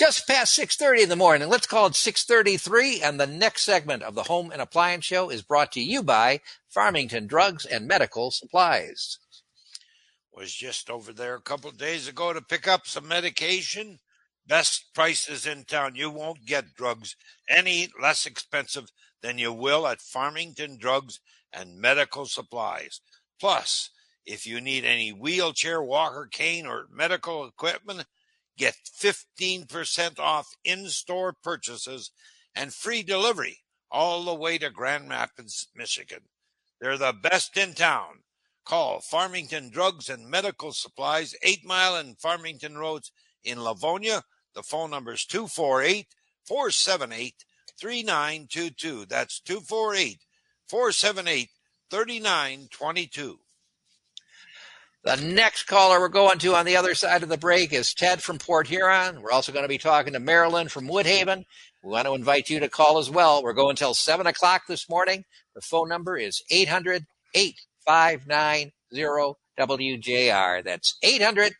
Just 0.00 0.26
past 0.26 0.54
6:30 0.54 1.02
in 1.02 1.08
the 1.10 1.14
morning. 1.14 1.50
Let's 1.50 1.66
call 1.66 1.84
it 1.88 1.94
6:33 1.94 3.02
and 3.02 3.20
the 3.20 3.26
next 3.26 3.64
segment 3.64 4.02
of 4.02 4.14
the 4.14 4.22
Home 4.22 4.50
and 4.50 4.62
Appliance 4.62 5.04
Show 5.04 5.28
is 5.28 5.42
brought 5.42 5.72
to 5.72 5.80
you 5.82 6.02
by 6.02 6.40
Farmington 6.70 7.26
Drugs 7.26 7.66
and 7.66 7.86
Medical 7.86 8.30
Supplies. 8.30 9.18
Was 10.32 10.54
just 10.54 10.88
over 10.88 11.12
there 11.12 11.34
a 11.34 11.42
couple 11.42 11.70
days 11.72 12.08
ago 12.08 12.32
to 12.32 12.40
pick 12.40 12.66
up 12.66 12.86
some 12.86 13.08
medication. 13.08 14.00
Best 14.46 14.86
prices 14.94 15.44
in 15.44 15.66
town. 15.66 15.96
You 15.96 16.08
won't 16.08 16.46
get 16.46 16.74
drugs 16.74 17.14
any 17.46 17.90
less 18.00 18.24
expensive 18.24 18.90
than 19.20 19.36
you 19.36 19.52
will 19.52 19.86
at 19.86 20.00
Farmington 20.00 20.78
Drugs 20.78 21.20
and 21.52 21.78
Medical 21.78 22.24
Supplies. 22.24 23.02
Plus, 23.38 23.90
if 24.24 24.46
you 24.46 24.62
need 24.62 24.86
any 24.86 25.12
wheelchair, 25.12 25.82
walker, 25.82 26.26
cane, 26.26 26.64
or 26.64 26.86
medical 26.90 27.44
equipment, 27.44 28.06
get 28.56 28.74
15% 29.00 30.18
off 30.18 30.54
in 30.64 30.88
store 30.88 31.32
purchases 31.32 32.10
and 32.54 32.74
free 32.74 33.02
delivery 33.02 33.58
all 33.90 34.24
the 34.24 34.34
way 34.34 34.58
to 34.58 34.70
Grand 34.70 35.08
Rapids, 35.08 35.68
Michigan. 35.74 36.20
They're 36.80 36.98
the 36.98 37.12
best 37.12 37.56
in 37.56 37.74
town. 37.74 38.22
Call 38.64 39.00
Farmington 39.00 39.70
Drugs 39.70 40.08
and 40.08 40.28
Medical 40.28 40.72
Supplies, 40.72 41.34
8 41.42 41.64
Mile 41.64 41.96
and 41.96 42.18
Farmington 42.18 42.78
Roads 42.78 43.10
in 43.42 43.62
Livonia. 43.62 44.22
The 44.54 44.62
phone 44.62 44.90
number 44.90 45.12
is 45.12 45.24
248 45.24 46.06
478 46.46 47.44
3922. 47.80 49.06
That's 49.06 49.40
248 49.40 50.20
478 50.68 51.48
3922. 51.90 53.38
The 55.02 55.16
next 55.16 55.62
caller 55.62 55.98
we're 55.98 56.08
going 56.08 56.38
to 56.40 56.54
on 56.54 56.66
the 56.66 56.76
other 56.76 56.94
side 56.94 57.22
of 57.22 57.30
the 57.30 57.38
break 57.38 57.72
is 57.72 57.94
Ted 57.94 58.22
from 58.22 58.36
Port 58.36 58.66
Huron. 58.66 59.22
We're 59.22 59.30
also 59.30 59.50
going 59.50 59.64
to 59.64 59.68
be 59.68 59.78
talking 59.78 60.12
to 60.12 60.20
Marilyn 60.20 60.68
from 60.68 60.88
Woodhaven. 60.88 61.44
We 61.82 61.90
want 61.90 62.06
to 62.06 62.12
invite 62.12 62.50
you 62.50 62.60
to 62.60 62.68
call 62.68 62.98
as 62.98 63.08
well. 63.08 63.42
We're 63.42 63.54
going 63.54 63.76
till 63.76 63.94
7 63.94 64.26
o'clock 64.26 64.66
this 64.68 64.90
morning. 64.90 65.24
The 65.54 65.62
phone 65.62 65.88
number 65.88 66.18
is 66.18 66.42
800 66.50 67.06
859 67.34 68.72
WJR. 69.58 70.64
That's 70.64 70.98
800 71.02 71.54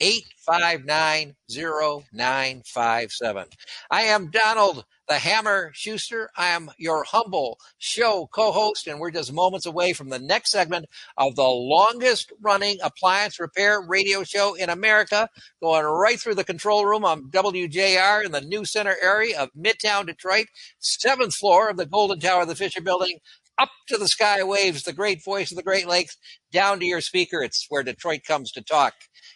859 0.00 1.34
0957. 1.50 3.46
I 3.90 4.02
am 4.02 4.30
Donald 4.30 4.84
the 5.08 5.18
Hammer 5.18 5.70
Schuster. 5.74 6.30
I 6.36 6.48
am 6.48 6.70
your 6.78 7.04
humble 7.04 7.58
show 7.78 8.28
co 8.32 8.52
host, 8.52 8.86
and 8.86 8.98
we're 8.98 9.10
just 9.10 9.32
moments 9.32 9.66
away 9.66 9.92
from 9.92 10.08
the 10.08 10.18
next 10.18 10.50
segment 10.50 10.86
of 11.16 11.36
the 11.36 11.42
longest 11.42 12.32
running 12.40 12.78
appliance 12.82 13.38
repair 13.38 13.80
radio 13.80 14.24
show 14.24 14.54
in 14.54 14.70
America, 14.70 15.28
going 15.62 15.84
right 15.84 16.18
through 16.18 16.36
the 16.36 16.44
control 16.44 16.86
room 16.86 17.04
on 17.04 17.30
WJR 17.30 18.24
in 18.24 18.32
the 18.32 18.40
New 18.40 18.64
Center 18.64 18.96
area 19.02 19.40
of 19.40 19.50
Midtown 19.52 20.06
Detroit, 20.06 20.46
seventh 20.78 21.34
floor 21.34 21.68
of 21.68 21.76
the 21.76 21.86
Golden 21.86 22.18
Tower 22.18 22.42
of 22.42 22.48
the 22.48 22.56
Fisher 22.56 22.80
Building. 22.80 23.18
Up 23.56 23.70
to 23.86 23.96
the 23.96 24.08
sky 24.08 24.42
waves, 24.42 24.82
the 24.82 24.92
great 24.92 25.22
voice 25.22 25.52
of 25.52 25.56
the 25.56 25.62
Great 25.62 25.86
Lakes, 25.86 26.16
down 26.50 26.80
to 26.80 26.86
your 26.86 27.00
speaker. 27.00 27.40
It's 27.40 27.66
where 27.68 27.84
Detroit 27.84 28.22
comes 28.26 28.50
to 28.52 28.62
talk. 28.62 28.94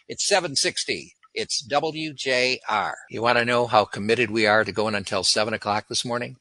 It's 0.09 0.27
760. 0.27 1.13
It's 1.35 1.61
WJR. 1.67 2.93
You 3.11 3.21
want 3.21 3.37
to 3.37 3.45
know 3.45 3.67
how 3.67 3.85
committed 3.85 4.31
we 4.31 4.47
are 4.47 4.63
to 4.63 4.71
going 4.71 4.95
until 4.95 5.23
7 5.23 5.53
o'clock 5.53 5.87
this 5.87 6.03
morning? 6.03 6.37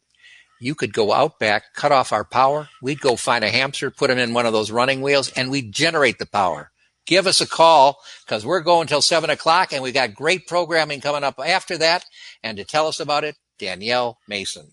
You 0.58 0.74
could 0.74 0.94
go 0.94 1.12
out 1.12 1.38
back, 1.38 1.74
cut 1.74 1.92
off 1.92 2.10
our 2.10 2.24
power. 2.24 2.70
We'd 2.80 3.02
go 3.02 3.14
find 3.14 3.44
a 3.44 3.50
hamster, 3.50 3.90
put 3.90 4.08
him 4.08 4.16
in 4.16 4.32
one 4.32 4.46
of 4.46 4.54
those 4.54 4.70
running 4.70 5.02
wheels, 5.02 5.30
and 5.32 5.50
we'd 5.50 5.70
generate 5.70 6.18
the 6.18 6.24
power. 6.24 6.70
give 7.04 7.26
us 7.26 7.42
a 7.42 7.46
call 7.46 7.98
because 8.24 8.46
we're 8.46 8.62
going 8.62 8.86
till 8.86 9.02
seven 9.02 9.28
o'clock 9.28 9.74
and 9.74 9.82
we 9.82 9.92
got 9.92 10.14
great 10.14 10.46
programming 10.46 11.02
coming 11.02 11.22
up 11.22 11.38
after 11.38 11.76
that. 11.76 12.06
And 12.42 12.56
to 12.56 12.64
tell 12.64 12.86
us 12.86 13.00
about 13.00 13.24
it, 13.24 13.36
Danielle 13.58 14.16
Mason. 14.26 14.72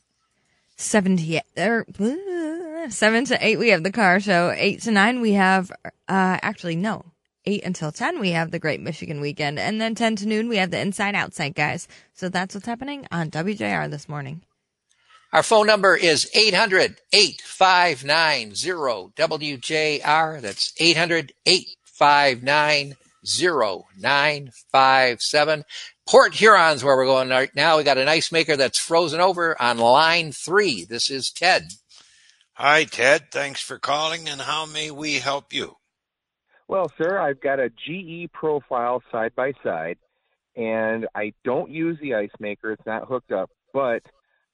Seven 0.78 1.18
to, 1.18 1.42
er, 1.58 1.86
seven 2.90 3.26
to 3.26 3.46
eight, 3.46 3.60
we 3.60 3.70
have 3.70 3.84
the 3.84 3.92
car 3.92 4.22
show. 4.22 4.54
Eight 4.56 4.82
to 4.84 4.92
nine, 4.92 5.20
we 5.20 5.34
have, 5.34 5.70
uh, 5.84 5.90
actually, 6.42 6.78
no. 6.78 7.12
Eight 7.46 7.64
until 7.64 7.92
10, 7.92 8.20
we 8.20 8.32
have 8.32 8.52
the 8.52 8.60
Great 8.60 8.82
Michigan 8.82 9.22
Weekend. 9.22 9.60
And 9.60 9.80
then 9.80 9.96
10 9.96 10.18
to 10.18 10.26
noon, 10.26 10.50
we 10.50 10.58
have 10.58 10.72
the 10.72 10.80
Inside 10.80 11.16
Outside 11.16 11.56
guys. 11.56 11.88
So 12.14 12.30
that's 12.30 12.56
what's 12.56 12.66
happening 12.66 13.08
on 13.12 13.30
WJR 13.30 13.90
this 13.90 14.10
morning. 14.10 14.42
Our 15.32 15.44
phone 15.44 15.68
number 15.68 15.96
is 15.96 16.30
800 16.34 16.98
859 17.12 18.52
WJR. 18.52 20.42
That's 20.42 20.74
800 20.80 21.34
859 21.46 22.96
0957. 23.26 25.66
Port 26.08 26.36
Huron's 26.36 26.84
where 26.84 26.96
we're 26.96 27.06
going 27.06 27.30
right 27.30 27.50
now. 27.56 27.78
We 27.78 27.84
got 27.84 27.98
an 27.98 28.08
ice 28.08 28.32
maker 28.32 28.56
that's 28.56 28.80
frozen 28.80 29.20
over 29.20 29.60
on 29.62 29.80
line 29.80 30.32
three. 30.32 30.86
This 30.86 31.10
is 31.10 31.32
Ted. 31.32 31.70
Hi, 32.54 32.86
Ted. 32.86 33.32
Thanks 33.32 33.60
for 33.60 33.80
calling, 33.80 34.30
and 34.30 34.40
how 34.40 34.66
may 34.66 34.92
we 34.92 35.16
help 35.16 35.52
you? 35.52 35.76
Well, 36.68 36.92
sir, 36.98 37.20
I've 37.20 37.42
got 37.42 37.60
a 37.60 37.70
GE 37.70 38.32
profile 38.34 39.04
side 39.12 39.34
by 39.36 39.54
side, 39.64 39.98
and 40.56 41.08
I 41.14 41.34
don't 41.44 41.70
use 41.70 41.98
the 42.02 42.16
ice 42.16 42.32
maker. 42.40 42.72
It's 42.72 42.86
not 42.86 43.08
hooked 43.08 43.32
up. 43.32 43.52
But 43.72 44.02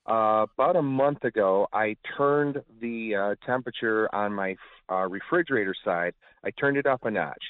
uh, 0.06 0.46
about 0.58 0.76
a 0.76 0.82
month 0.82 1.24
ago, 1.24 1.68
I 1.72 1.96
turned 2.18 2.62
the 2.82 3.16
uh, 3.16 3.46
temperature 3.46 4.14
on 4.14 4.34
my 4.34 4.58
uh, 4.92 5.08
refrigerator 5.08 5.76
side. 5.86 6.14
I 6.44 6.52
turned 6.52 6.76
it 6.76 6.86
up 6.86 7.06
a 7.06 7.12
notch, 7.12 7.44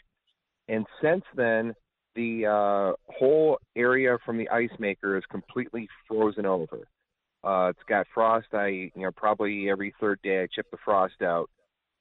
and 0.67 0.85
since 1.01 1.23
then, 1.35 1.73
the 2.13 2.45
uh, 2.45 2.93
whole 3.17 3.57
area 3.75 4.17
from 4.25 4.37
the 4.37 4.49
ice 4.49 4.69
maker 4.79 5.17
is 5.17 5.23
completely 5.31 5.87
frozen 6.07 6.45
over. 6.45 6.87
Uh, 7.43 7.69
it's 7.69 7.83
got 7.87 8.05
frost. 8.13 8.47
I, 8.53 8.67
you 8.67 8.91
know, 8.95 9.11
probably 9.11 9.69
every 9.69 9.93
third 9.99 10.19
day 10.21 10.43
I 10.43 10.47
chip 10.53 10.69
the 10.69 10.77
frost 10.83 11.21
out 11.23 11.49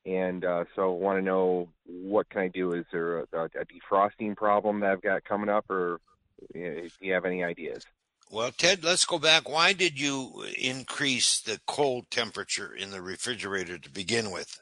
and 0.06 0.44
uh, 0.44 0.64
so 0.74 0.92
want 0.92 1.18
to 1.18 1.22
know 1.22 1.68
what 1.84 2.28
can 2.30 2.40
I 2.42 2.48
do? 2.48 2.72
Is 2.72 2.86
there 2.92 3.18
a, 3.18 3.24
a, 3.32 3.48
defrosting 3.66 4.36
problem 4.36 4.80
that 4.80 4.92
I've 4.92 5.02
got 5.02 5.24
coming 5.24 5.48
up, 5.48 5.70
or 5.70 6.00
do 6.52 6.88
you 7.00 7.12
have 7.12 7.24
any 7.24 7.44
ideas? 7.44 7.84
Well, 8.30 8.52
Ted, 8.52 8.84
let's 8.84 9.04
go 9.04 9.18
back. 9.18 9.48
Why 9.48 9.72
did 9.72 10.00
you 10.00 10.44
increase 10.56 11.40
the 11.40 11.60
cold 11.66 12.10
temperature 12.10 12.72
in 12.72 12.90
the 12.90 13.02
refrigerator 13.02 13.76
to 13.76 13.90
begin 13.90 14.30
with? 14.30 14.60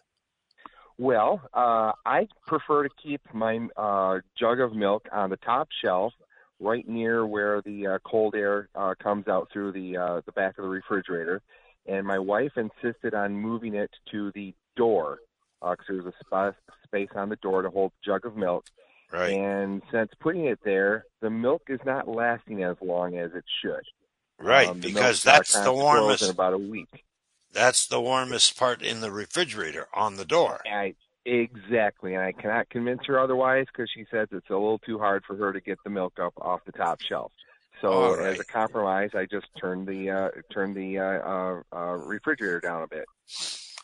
Well, 0.96 1.42
uh, 1.54 1.92
I 2.04 2.28
prefer 2.46 2.84
to 2.84 2.88
keep 3.00 3.20
my 3.32 3.68
uh, 3.76 4.18
jug 4.38 4.60
of 4.60 4.74
milk 4.74 5.06
on 5.12 5.30
the 5.30 5.36
top 5.36 5.68
shelf, 5.84 6.12
right 6.58 6.88
near 6.88 7.24
where 7.24 7.62
the 7.62 7.86
uh, 7.86 7.98
cold 8.04 8.34
air 8.34 8.68
uh, 8.74 8.94
comes 9.00 9.28
out 9.28 9.48
through 9.52 9.72
the 9.72 9.96
uh, 9.96 10.20
the 10.26 10.32
back 10.32 10.58
of 10.58 10.64
the 10.64 10.68
refrigerator. 10.70 11.40
And 11.86 12.06
my 12.06 12.18
wife 12.18 12.52
insisted 12.56 13.14
on 13.14 13.34
moving 13.34 13.74
it 13.74 13.90
to 14.10 14.32
the 14.34 14.54
door 14.76 15.20
because 15.60 15.78
uh, 15.88 15.92
there's 15.92 16.06
a 16.06 16.12
sp- 16.20 16.58
space 16.84 17.10
on 17.14 17.28
the 17.28 17.36
door 17.36 17.62
to 17.62 17.70
hold 17.70 17.92
a 17.92 18.04
jug 18.04 18.26
of 18.26 18.36
milk. 18.36 18.66
Right. 19.12 19.32
And 19.32 19.82
since 19.90 20.10
putting 20.20 20.46
it 20.46 20.58
there, 20.64 21.04
the 21.20 21.30
milk 21.30 21.62
is 21.68 21.80
not 21.84 22.08
lasting 22.08 22.62
as 22.62 22.76
long 22.82 23.16
as 23.16 23.32
it 23.34 23.44
should. 23.62 23.82
Right, 24.38 24.68
um, 24.68 24.80
because 24.80 25.22
that's 25.22 25.58
the 25.60 25.72
warmest. 25.72 26.22
In 26.22 26.30
about 26.30 26.52
a 26.52 26.58
week. 26.58 27.04
That's 27.52 27.86
the 27.86 28.00
warmest 28.00 28.56
part 28.58 28.82
in 28.82 29.00
the 29.00 29.10
refrigerator 29.10 29.88
on 29.94 30.16
the 30.16 30.24
door. 30.24 30.60
I, 30.70 30.94
exactly, 31.24 32.14
and 32.14 32.22
I 32.22 32.32
cannot 32.32 32.68
convince 32.68 33.04
her 33.06 33.18
otherwise 33.18 33.66
because 33.66 33.90
she 33.92 34.06
says 34.10 34.28
it's 34.30 34.50
a 34.50 34.52
little 34.52 34.78
too 34.78 34.98
hard 34.98 35.24
for 35.24 35.34
her 35.36 35.52
to 35.52 35.60
get 35.60 35.78
the 35.82 35.90
milk 35.90 36.20
up 36.20 36.34
off 36.40 36.60
the 36.66 36.72
top 36.72 37.00
shelf. 37.00 37.32
So 37.80 38.16
right. 38.16 38.26
as 38.26 38.40
a 38.40 38.44
compromise, 38.44 39.10
I 39.14 39.26
just 39.26 39.46
turned 39.58 39.86
the 39.86 40.10
uh, 40.10 40.28
turned 40.52 40.76
the 40.76 40.98
uh, 40.98 41.02
uh, 41.02 41.62
uh 41.72 41.94
refrigerator 41.94 42.60
down 42.60 42.82
a 42.82 42.88
bit. 42.88 43.06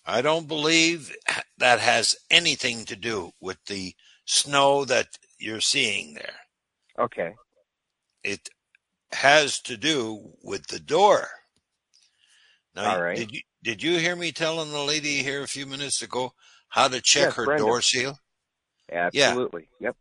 I 0.07 0.21
don't 0.21 0.49
believe 0.49 1.15
that 1.59 1.81
has 1.81 2.17
anything 2.31 2.85
to 2.87 2.97
do 2.97 3.33
with 3.41 3.59
the 3.67 3.95
snow 4.27 4.85
that 4.85 5.09
you're 5.39 5.61
seeing 5.61 6.15
there. 6.15 6.37
Okay. 6.99 7.35
It 8.23 8.49
has 9.13 9.61
to 9.63 9.77
do 9.77 10.33
with 10.43 10.67
the 10.67 10.79
door. 10.79 11.29
Now, 12.75 12.97
All 12.97 13.03
right. 13.03 13.17
did 13.17 13.31
you 13.33 13.41
did 13.63 13.83
you 13.83 13.99
hear 13.99 14.17
me 14.17 14.33
telling 14.33 14.73
the 14.73 14.83
lady 14.83 15.23
here 15.23 15.43
a 15.43 15.49
few 15.49 15.65
minutes 15.65 16.03
ago 16.03 16.33
how 16.69 16.89
to 16.89 17.01
check 17.01 17.25
yes, 17.25 17.35
her 17.35 17.45
Brenda. 17.45 17.63
door 17.63 17.81
seal? 17.81 18.19
Absolutely. 18.93 19.69
Yeah. 19.81 19.89
Yep. 19.89 19.97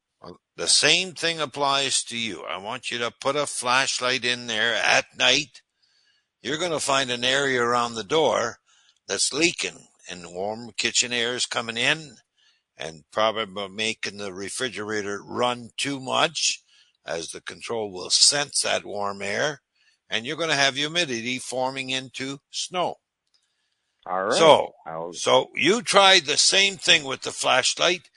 The 0.55 0.67
same 0.67 1.13
thing 1.13 1.39
applies 1.39 2.03
to 2.03 2.17
you. 2.17 2.43
I 2.43 2.57
want 2.57 2.91
you 2.91 2.97
to 2.99 3.11
put 3.21 3.35
a 3.35 3.45
flashlight 3.45 4.23
in 4.23 4.47
there 4.47 4.75
at 4.75 5.05
night. 5.17 5.61
You're 6.41 6.57
going 6.57 6.71
to 6.71 6.79
find 6.79 7.09
an 7.09 7.23
area 7.23 7.61
around 7.61 7.95
the 7.95 8.03
door 8.03 8.57
that's 9.07 9.33
leaking 9.33 9.87
and 10.09 10.33
warm 10.33 10.71
kitchen 10.77 11.13
air 11.13 11.35
is 11.35 11.45
coming 11.45 11.77
in 11.77 12.17
and 12.77 13.03
probably 13.11 13.69
making 13.69 14.17
the 14.17 14.33
refrigerator 14.33 15.21
run 15.23 15.69
too 15.77 15.99
much 15.99 16.61
as 17.05 17.29
the 17.29 17.41
control 17.41 17.91
will 17.91 18.09
sense 18.09 18.61
that 18.61 18.85
warm 18.85 19.21
air 19.21 19.61
and 20.09 20.25
you're 20.25 20.37
going 20.37 20.49
to 20.49 20.55
have 20.55 20.75
humidity 20.75 21.39
forming 21.39 21.89
into 21.89 22.39
snow. 22.51 22.95
All 24.05 24.25
right. 24.25 24.33
So, 24.33 24.73
I'll... 24.85 25.13
so 25.13 25.49
you 25.55 25.81
try 25.81 26.19
the 26.19 26.37
same 26.37 26.77
thing 26.77 27.03
with 27.03 27.21
the 27.21 27.31
flashlight 27.31 28.09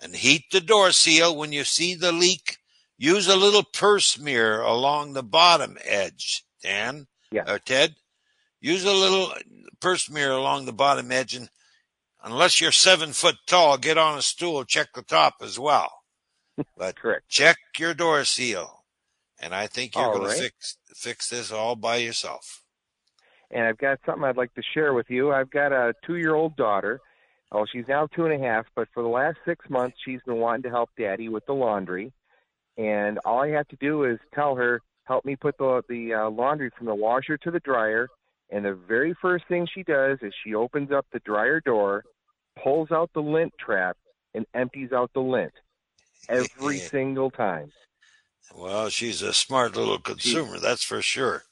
and 0.00 0.16
heat 0.16 0.44
the 0.50 0.60
door 0.60 0.92
seal 0.92 1.36
when 1.36 1.52
you 1.52 1.64
see 1.64 1.94
the 1.94 2.12
leak. 2.12 2.58
Use 2.96 3.26
a 3.26 3.36
little 3.36 3.64
purse 3.64 4.18
mirror 4.18 4.62
along 4.62 5.12
the 5.12 5.22
bottom 5.22 5.76
edge, 5.84 6.44
Dan 6.62 7.06
yeah. 7.32 7.50
or 7.50 7.58
Ted. 7.58 7.96
Use 8.62 8.84
a 8.84 8.92
little 8.92 9.34
purse 9.80 10.08
mirror 10.08 10.34
along 10.34 10.64
the 10.64 10.72
bottom 10.72 11.10
edge, 11.10 11.34
and 11.34 11.50
unless 12.22 12.60
you're 12.60 12.70
seven 12.70 13.12
foot 13.12 13.34
tall, 13.44 13.76
get 13.76 13.98
on 13.98 14.16
a 14.16 14.22
stool, 14.22 14.64
check 14.64 14.92
the 14.94 15.02
top 15.02 15.34
as 15.42 15.58
well. 15.58 15.90
But 16.76 16.96
correct. 16.96 17.28
Check 17.28 17.56
your 17.78 17.92
door 17.92 18.24
seal, 18.24 18.84
and 19.40 19.54
I 19.54 19.66
think 19.66 19.96
you're 19.96 20.12
going 20.12 20.28
right. 20.28 20.36
to 20.36 20.42
fix 20.42 20.76
fix 20.94 21.28
this 21.30 21.50
all 21.50 21.74
by 21.74 21.96
yourself. 21.96 22.62
And 23.50 23.66
I've 23.66 23.78
got 23.78 23.98
something 24.06 24.22
I'd 24.22 24.36
like 24.36 24.54
to 24.54 24.62
share 24.74 24.92
with 24.92 25.10
you. 25.10 25.32
I've 25.32 25.50
got 25.50 25.72
a 25.72 25.94
two 26.06 26.16
year 26.16 26.34
old 26.34 26.54
daughter. 26.56 27.00
Oh, 27.50 27.66
she's 27.70 27.88
now 27.88 28.06
two 28.06 28.26
and 28.26 28.34
a 28.34 28.46
half, 28.46 28.66
but 28.76 28.86
for 28.94 29.02
the 29.02 29.08
last 29.08 29.38
six 29.44 29.68
months, 29.68 29.96
she's 30.04 30.20
been 30.24 30.36
wanting 30.36 30.62
to 30.64 30.70
help 30.70 30.90
daddy 30.96 31.28
with 31.28 31.44
the 31.46 31.54
laundry. 31.54 32.12
And 32.76 33.18
all 33.24 33.42
I 33.42 33.48
have 33.48 33.68
to 33.68 33.76
do 33.76 34.04
is 34.04 34.18
tell 34.34 34.54
her, 34.56 34.80
help 35.04 35.24
me 35.24 35.34
put 35.34 35.56
the 35.58 35.82
the 35.88 36.14
uh, 36.14 36.30
laundry 36.30 36.70
from 36.76 36.86
the 36.86 36.94
washer 36.94 37.38
to 37.38 37.50
the 37.50 37.60
dryer 37.60 38.08
and 38.52 38.66
the 38.66 38.74
very 38.74 39.14
first 39.20 39.46
thing 39.48 39.66
she 39.72 39.82
does 39.82 40.18
is 40.20 40.32
she 40.44 40.54
opens 40.54 40.92
up 40.92 41.06
the 41.10 41.20
dryer 41.20 41.60
door, 41.60 42.04
pulls 42.62 42.90
out 42.92 43.10
the 43.14 43.22
lint 43.22 43.52
trap, 43.58 43.96
and 44.34 44.44
empties 44.54 44.92
out 44.92 45.10
the 45.14 45.20
lint 45.20 45.52
every 46.28 46.78
single 46.78 47.30
time. 47.30 47.72
Well, 48.54 48.90
she's 48.90 49.22
a 49.22 49.32
smart 49.32 49.74
little 49.74 49.98
consumer, 49.98 50.56
she, 50.56 50.60
that's 50.60 50.84
for 50.84 51.00
sure. 51.00 51.44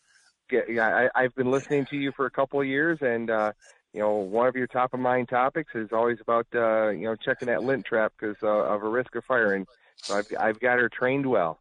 Yeah, 0.68 1.08
I, 1.14 1.22
I've 1.22 1.34
been 1.34 1.50
listening 1.50 1.86
to 1.86 1.96
you 1.96 2.12
for 2.12 2.26
a 2.26 2.30
couple 2.30 2.60
of 2.60 2.66
years, 2.66 2.98
and 3.00 3.30
uh, 3.30 3.52
you 3.94 4.00
know, 4.00 4.16
one 4.16 4.46
of 4.46 4.54
your 4.54 4.66
top 4.66 4.92
of 4.92 5.00
mind 5.00 5.30
topics 5.30 5.72
is 5.74 5.88
always 5.92 6.18
about 6.20 6.46
uh, 6.54 6.88
you 6.88 7.04
know 7.04 7.16
checking 7.16 7.46
that 7.46 7.62
lint 7.62 7.86
trap 7.86 8.12
because 8.18 8.36
uh, 8.42 8.48
of 8.48 8.82
a 8.82 8.88
risk 8.88 9.14
of 9.14 9.24
firing. 9.24 9.66
So 9.96 10.18
I've 10.18 10.26
I've 10.38 10.60
got 10.60 10.78
her 10.78 10.88
trained 10.88 11.26
well. 11.26 11.60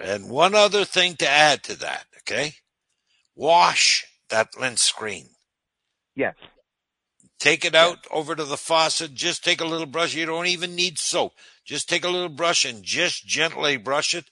And 0.00 0.30
one 0.30 0.54
other 0.54 0.84
thing 0.86 1.16
to 1.16 1.28
add 1.28 1.62
to 1.64 1.78
that, 1.80 2.06
okay? 2.20 2.54
Wash 3.36 4.06
that 4.32 4.58
lint 4.58 4.80
screen. 4.80 5.28
Yes. 6.16 6.34
Take 7.38 7.64
it 7.64 7.74
out 7.74 7.98
yes. 8.02 8.08
over 8.10 8.34
to 8.34 8.44
the 8.44 8.56
faucet. 8.56 9.14
Just 9.14 9.44
take 9.44 9.60
a 9.60 9.66
little 9.66 9.86
brush. 9.86 10.14
You 10.14 10.26
don't 10.26 10.46
even 10.46 10.74
need 10.74 10.98
soap. 10.98 11.32
Just 11.64 11.88
take 11.88 12.04
a 12.04 12.08
little 12.08 12.28
brush 12.28 12.64
and 12.64 12.82
just 12.82 13.26
gently 13.26 13.76
brush 13.76 14.14
it. 14.14 14.24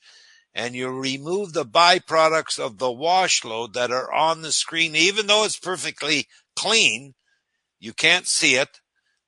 And 0.52 0.74
you 0.74 0.88
remove 0.88 1.52
the 1.52 1.64
byproducts 1.64 2.58
of 2.58 2.78
the 2.78 2.90
wash 2.90 3.44
load 3.44 3.74
that 3.74 3.92
are 3.92 4.12
on 4.12 4.42
the 4.42 4.52
screen. 4.52 4.96
Even 4.96 5.28
though 5.28 5.44
it's 5.44 5.58
perfectly 5.58 6.26
clean, 6.56 7.14
you 7.78 7.92
can't 7.92 8.26
see 8.26 8.56
it. 8.56 8.80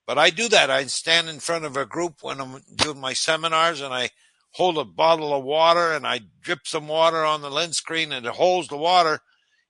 But 0.07 0.19
I 0.19 0.31
do 0.31 0.49
that. 0.49 0.69
I 0.69 0.85
stand 0.87 1.29
in 1.29 1.39
front 1.39 1.65
of 1.65 1.77
a 1.77 1.87
group 1.87 2.17
when 2.23 2.41
I'm 2.41 2.61
doing 2.75 3.01
my 3.01 3.13
seminars 3.13 3.81
and 3.81 3.95
I 3.95 4.11
hold 4.53 4.79
a 4.79 4.85
bottle 4.85 5.33
of 5.33 5.45
water 5.45 5.93
and 5.93 6.07
I 6.07 6.21
drip 6.41 6.61
some 6.65 6.89
water 6.89 7.25
on 7.25 7.41
the 7.41 7.51
lint 7.51 7.77
screen 7.77 8.13
and 8.13 8.27
it 8.27 8.33
holds 8.33 8.69
the 8.69 8.77
water 8.77 9.21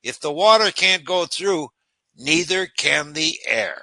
if 0.03 0.21
the 0.21 0.33
water 0.33 0.71
can't 0.71 1.05
go 1.05 1.27
through, 1.27 1.69
neither 2.17 2.67
can 2.67 3.13
the 3.13 3.39
air. 3.47 3.83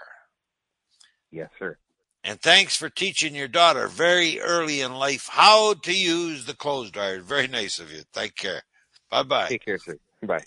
Yes, 1.32 1.50
sir. 1.60 1.78
And 2.24 2.42
thanks 2.42 2.76
for 2.76 2.90
teaching 2.90 3.34
your 3.34 3.48
daughter 3.48 3.88
very 3.88 4.40
early 4.42 4.82
in 4.82 4.94
life 4.94 5.30
how 5.32 5.74
to 5.76 5.94
use 5.94 6.46
the 6.46 6.54
clothes 6.54 6.92
dryer. 6.92 7.22
Very 7.22 7.48
nice 7.48 7.80
of 7.80 7.92
you. 7.92 8.02
Take 8.14 8.36
care. 8.36 8.64
Bye 9.10 9.24
bye. 9.24 9.48
Take 9.50 9.64
care, 9.66 9.78
sir. 9.80 9.98
Bye. 10.24 10.44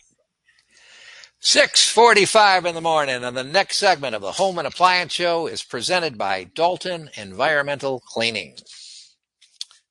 645 1.41 2.67
in 2.67 2.75
the 2.75 2.81
morning 2.81 3.25
and 3.25 3.37
the 3.37 3.43
next 3.43 3.79
segment 3.79 4.15
of 4.15 4.23
the 4.23 4.33
Home 4.33 4.59
and 4.59 4.67
Appliance 4.67 5.13
Show 5.13 5.49
is 5.49 5.63
presented 5.63 6.17
by 6.17 6.45
Dalton 6.45 7.11
Environmental 7.17 8.01
Cleaning. 8.01 8.57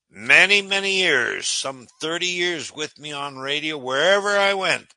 many, 0.10 0.62
many 0.62 1.00
years, 1.00 1.48
some 1.48 1.88
30 2.00 2.26
years 2.28 2.74
with 2.74 2.98
me 3.00 3.12
on 3.12 3.38
radio, 3.38 3.78
wherever 3.78 4.30
I 4.38 4.54
went. 4.54 4.94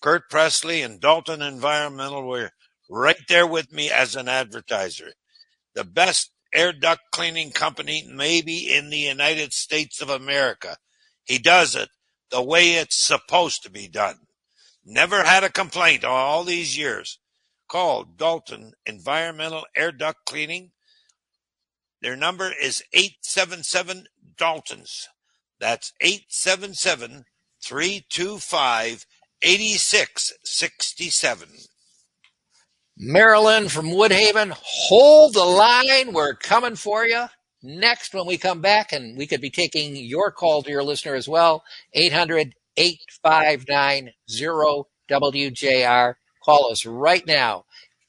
Kurt 0.00 0.30
Presley 0.30 0.82
and 0.82 1.00
Dalton 1.00 1.42
Environmental 1.42 2.26
were 2.26 2.52
right 2.88 3.20
there 3.28 3.46
with 3.46 3.72
me 3.72 3.90
as 3.90 4.16
an 4.16 4.28
advertiser. 4.28 5.12
The 5.74 5.84
best 5.84 6.30
air 6.52 6.72
duct 6.72 7.02
cleaning 7.12 7.50
company 7.50 8.08
maybe 8.10 8.74
in 8.74 8.90
the 8.90 8.98
United 8.98 9.52
States 9.52 10.00
of 10.00 10.10
America. 10.10 10.76
He 11.24 11.38
does 11.38 11.74
it 11.74 11.90
the 12.30 12.42
way 12.42 12.72
it's 12.72 12.96
supposed 12.96 13.62
to 13.62 13.70
be 13.70 13.88
done. 13.88 14.20
Never 14.84 15.24
had 15.24 15.44
a 15.44 15.50
complaint 15.50 16.04
all 16.04 16.44
these 16.44 16.76
years. 16.76 17.18
Call 17.68 18.04
Dalton 18.04 18.72
Environmental 18.86 19.64
Air 19.76 19.92
Duct 19.92 20.24
Cleaning. 20.26 20.72
Their 22.02 22.16
number 22.16 22.50
is 22.50 22.82
877 22.92 24.06
Daltons. 24.36 25.06
That's 25.60 25.92
877 26.00 27.24
325 27.62 29.06
8667. 29.42 31.48
Marilyn 32.96 33.68
from 33.68 33.86
Woodhaven, 33.86 34.52
hold 34.54 35.34
the 35.34 35.44
line. 35.44 36.12
We're 36.12 36.34
coming 36.34 36.76
for 36.76 37.04
you. 37.06 37.24
Next, 37.62 38.14
when 38.14 38.26
we 38.26 38.38
come 38.38 38.60
back, 38.60 38.92
and 38.92 39.16
we 39.16 39.26
could 39.26 39.40
be 39.40 39.50
taking 39.50 39.96
your 39.96 40.30
call 40.30 40.62
to 40.62 40.70
your 40.70 40.82
listener 40.82 41.14
as 41.14 41.28
well, 41.28 41.64
800 41.94 42.54
859 42.76 44.12
WJR. 45.10 46.14
Call 46.44 46.70
us 46.70 46.86
right 46.86 47.26
now, 47.26 47.64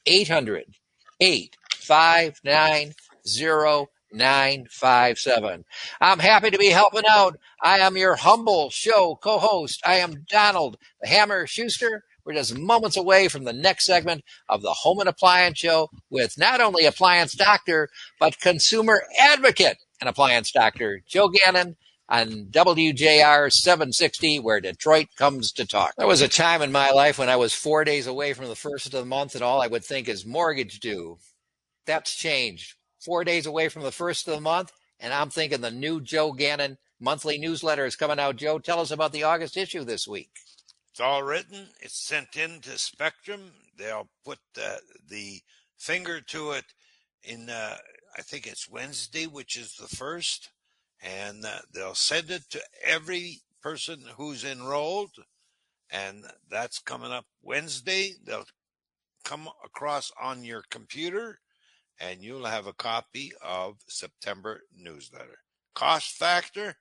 800 0.06 0.76
859 1.20 2.94
957. 4.12 5.66
I'm 6.00 6.20
happy 6.20 6.52
to 6.52 6.58
be 6.58 6.68
helping 6.68 7.04
out. 7.10 7.38
I 7.62 7.80
am 7.80 7.98
your 7.98 8.16
humble 8.16 8.70
show 8.70 9.18
co 9.22 9.40
host. 9.40 9.82
I 9.86 9.96
am 9.96 10.26
Donald 10.30 10.78
the 11.02 11.08
Hammer 11.08 11.48
Schuster. 11.48 12.04
We're 12.24 12.34
just 12.34 12.58
moments 12.58 12.98
away 12.98 13.28
from 13.28 13.46
the 13.46 13.54
next 13.54 13.86
segment 13.86 14.24
of 14.48 14.62
the 14.62 14.74
Home 14.82 15.00
and 15.00 15.10
Appliance 15.10 15.58
Show 15.58 15.90
with 16.10 16.38
not 16.38 16.62
only 16.62 16.86
appliance 16.86 17.34
doctor, 17.34 17.90
but 18.20 18.40
consumer 18.40 19.04
advocate 19.20 19.78
and 20.00 20.08
appliance 20.08 20.52
doctor 20.52 21.02
Joe 21.08 21.30
Gannon 21.30 21.78
on 22.10 22.48
WJR 22.52 23.52
760, 23.52 24.40
where 24.40 24.60
Detroit 24.60 25.08
comes 25.18 25.52
to 25.54 25.66
talk. 25.66 25.94
There 25.98 26.06
was 26.06 26.22
a 26.22 26.28
time 26.28 26.62
in 26.62 26.72
my 26.72 26.92
life 26.92 27.18
when 27.18 27.30
I 27.30 27.38
was 27.38 27.54
four 27.54 27.86
days 27.86 28.06
away 28.06 28.34
from 28.34 28.48
the 28.48 28.56
first 28.56 28.86
of 28.88 28.92
the 28.92 29.06
month, 29.06 29.34
and 29.34 29.44
all 29.44 29.62
I 29.62 29.68
would 29.68 29.86
think 29.86 30.10
is 30.10 30.26
mortgage 30.26 30.80
due. 30.82 31.18
That's 31.86 32.14
changed. 32.14 32.76
Four 33.02 33.24
days 33.24 33.46
away 33.46 33.68
from 33.68 33.84
the 33.84 33.92
first 33.92 34.28
of 34.28 34.36
the 34.36 34.42
month, 34.42 34.72
and 35.00 35.14
I'm 35.14 35.30
thinking 35.30 35.62
the 35.62 35.72
new 35.72 36.02
Joe 36.02 36.34
Gannon 36.34 36.78
monthly 37.00 37.38
newsletter 37.38 37.86
is 37.86 37.96
coming 37.96 38.20
out. 38.20 38.36
Joe, 38.36 38.60
tell 38.60 38.80
us 38.80 38.92
about 38.92 39.12
the 39.12 39.24
August 39.24 39.58
issue 39.58 39.84
this 39.84 40.08
week. 40.08 40.30
It's 40.92 41.00
all 41.00 41.24
written. 41.24 41.70
It's 41.80 41.98
sent 41.98 42.36
in 42.36 42.62
to 42.62 42.78
Spectrum. 42.78 43.54
They'll 43.78 44.10
put 44.24 44.40
the, 44.54 44.82
the 45.10 45.42
finger 45.78 46.22
to 46.22 46.52
it 46.52 46.66
in, 47.24 47.50
uh, 47.50 47.78
I 48.16 48.22
think 48.22 48.46
it's 48.46 48.70
Wednesday, 48.70 49.26
which 49.26 49.58
is 49.58 49.76
the 49.76 49.88
first, 49.88 50.50
and 51.02 51.44
uh, 51.44 51.60
they'll 51.74 51.96
send 51.96 52.30
it 52.30 52.44
to 52.52 52.62
every 52.84 53.42
person 53.62 54.04
who's 54.18 54.44
enrolled, 54.44 55.12
and 55.90 56.26
that's 56.50 56.80
coming 56.80 57.12
up 57.12 57.26
Wednesday. 57.42 58.14
They'll 58.24 58.46
come 59.24 59.50
across 59.64 60.12
on 60.22 60.44
your 60.44 60.64
computer, 60.70 61.40
and 62.02 62.24
you'll 62.24 62.46
have 62.46 62.68
a 62.68 62.74
copy 62.74 63.32
of 63.44 63.78
September 63.88 64.62
newsletter. 64.76 65.38
Cost 65.76 66.18
factor? 66.18 66.76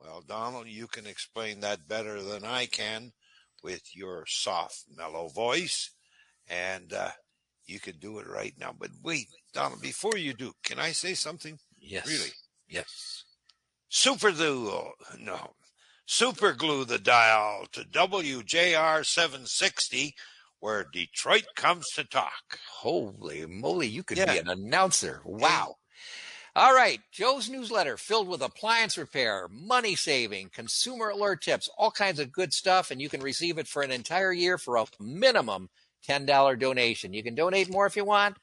Well, 0.00 0.22
Donald, 0.26 0.66
you 0.66 0.86
can 0.86 1.06
explain 1.06 1.60
that 1.60 1.88
better 1.88 2.22
than 2.22 2.44
I 2.44 2.66
can 2.66 3.12
with 3.62 3.82
your 3.94 4.24
soft, 4.26 4.84
mellow 4.94 5.28
voice, 5.28 5.90
and 6.48 6.92
uh, 6.92 7.10
you 7.64 7.80
can 7.80 7.98
do 7.98 8.18
it 8.18 8.26
right 8.26 8.52
now. 8.58 8.74
But 8.78 8.90
wait, 9.02 9.28
Donald, 9.54 9.80
before 9.80 10.16
you 10.16 10.34
do, 10.34 10.52
can 10.62 10.78
I 10.78 10.92
say 10.92 11.14
something? 11.14 11.58
Yes. 11.78 12.06
Really? 12.06 12.30
Yes. 12.68 13.24
Super 13.88 14.32
glue, 14.32 14.90
no, 15.20 15.54
super 16.04 16.52
glue 16.52 16.84
the 16.84 16.98
dial 16.98 17.66
to 17.72 17.82
WJR 17.82 19.06
760, 19.06 20.14
where 20.60 20.84
Detroit 20.92 21.46
comes 21.56 21.86
to 21.94 22.04
talk. 22.04 22.58
Holy 22.80 23.46
moly, 23.46 23.86
you 23.86 24.02
could 24.02 24.18
Yeah. 24.18 24.32
be 24.32 24.38
an 24.38 24.48
announcer. 24.48 25.20
Wow. 25.24 25.76
All 26.56 26.72
right, 26.72 27.00
Joe's 27.10 27.48
newsletter 27.48 27.96
filled 27.96 28.28
with 28.28 28.40
appliance 28.40 28.96
repair, 28.96 29.48
money 29.50 29.96
saving, 29.96 30.50
consumer 30.50 31.08
alert 31.08 31.42
tips, 31.42 31.68
all 31.76 31.90
kinds 31.90 32.20
of 32.20 32.30
good 32.30 32.52
stuff, 32.52 32.92
and 32.92 33.00
you 33.00 33.08
can 33.08 33.20
receive 33.20 33.58
it 33.58 33.66
for 33.66 33.82
an 33.82 33.90
entire 33.90 34.32
year 34.32 34.56
for 34.56 34.76
a 34.76 34.86
minimum 35.00 35.68
$10 36.08 36.56
donation. 36.56 37.12
You 37.12 37.24
can 37.24 37.34
donate 37.34 37.70
more 37.70 37.86
if 37.86 37.96
you 37.96 38.04
want. 38.04 38.36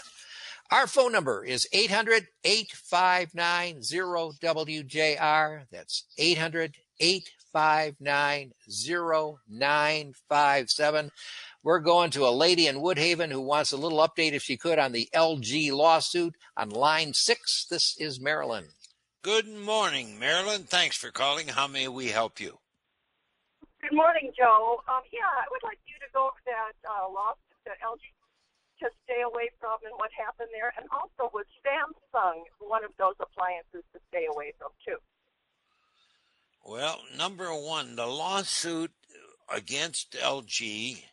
Our 0.72 0.88
phone 0.88 1.12
number 1.12 1.44
is 1.44 1.68
800 1.74 2.28
859 2.46 3.82
0WJR. 3.82 5.66
That's 5.70 6.06
800 6.18 6.78
859 7.02 8.54
0957. 8.70 11.12
We're 11.64 11.80
going 11.80 12.10
to 12.12 12.26
a 12.26 12.32
lady 12.32 12.68
in 12.68 12.78
Woodhaven 12.78 13.32
who 13.32 13.42
wants 13.42 13.74
a 13.74 13.78
little 13.78 14.00
update, 14.00 14.32
if 14.32 14.44
she 14.44 14.56
could, 14.56 14.80
on 14.80 14.94
the 14.94 15.10
LG 15.14 15.74
lawsuit 15.74 16.36
on 16.56 16.70
line 16.70 17.14
six. 17.14 17.66
This 17.70 17.98
is 18.00 18.22
Marilyn. 18.22 18.70
Good 19.24 19.50
morning, 19.50 20.18
Marilyn. 20.18 20.64
Thanks 20.64 20.96
for 20.96 21.12
calling. 21.12 21.50
How 21.50 21.68
may 21.68 21.90
we 21.90 22.08
help 22.08 22.40
you? 22.40 22.61
Good 23.82 23.98
morning, 23.98 24.32
Joe. 24.38 24.84
Um, 24.88 25.02
yeah, 25.12 25.26
I 25.26 25.50
would 25.50 25.64
like 25.64 25.80
you 25.90 25.98
to 26.06 26.10
go 26.14 26.30
over 26.30 26.42
that 26.46 26.78
uh, 26.86 27.10
lawsuit 27.10 27.58
that 27.66 27.82
LG 27.82 28.06
to 28.82 28.90
stay 29.06 29.22
away 29.22 29.50
from 29.60 29.78
and 29.86 29.94
what 29.98 30.10
happened 30.14 30.50
there, 30.54 30.74
and 30.78 30.86
also 30.94 31.32
with 31.34 31.48
Samsung, 31.66 32.44
one 32.60 32.84
of 32.84 32.92
those 32.98 33.16
appliances 33.20 33.84
to 33.94 34.00
stay 34.10 34.28
away 34.32 34.54
from 34.58 34.70
too. 34.86 34.98
Well, 36.64 37.02
number 37.18 37.50
one, 37.50 37.96
the 37.96 38.06
lawsuit 38.06 38.92
against 39.50 40.14
LG, 40.14 41.04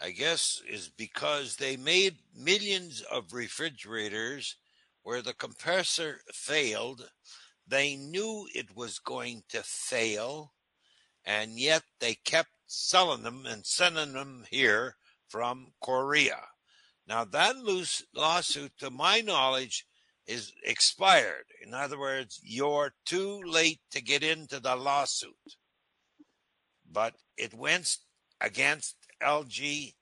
I 0.00 0.10
guess, 0.10 0.60
is 0.68 0.88
because 0.88 1.56
they 1.56 1.76
made 1.76 2.16
millions 2.36 3.02
of 3.02 3.32
refrigerators 3.32 4.56
where 5.02 5.22
the 5.22 5.34
compressor 5.34 6.20
failed. 6.32 7.08
They 7.66 7.94
knew 7.94 8.48
it 8.54 8.76
was 8.76 8.98
going 8.98 9.44
to 9.50 9.62
fail, 9.62 10.52
and 11.24 11.58
yet 11.58 11.82
they 12.00 12.14
kept 12.14 12.50
selling 12.66 13.22
them 13.22 13.44
and 13.46 13.64
sending 13.64 14.12
them 14.12 14.44
here 14.50 14.96
from 15.28 15.72
Korea. 15.82 16.38
Now, 17.06 17.24
that 17.24 17.56
lawsuit, 18.14 18.72
to 18.78 18.90
my 18.90 19.20
knowledge, 19.20 19.86
is 20.26 20.52
expired. 20.64 21.44
In 21.64 21.74
other 21.74 21.98
words, 21.98 22.40
you're 22.42 22.92
too 23.04 23.42
late 23.44 23.80
to 23.90 24.02
get 24.02 24.22
into 24.22 24.60
the 24.60 24.76
lawsuit. 24.76 25.56
But 26.90 27.14
it 27.36 27.54
went 27.54 27.96
against 28.40 28.96
LG 29.22 29.94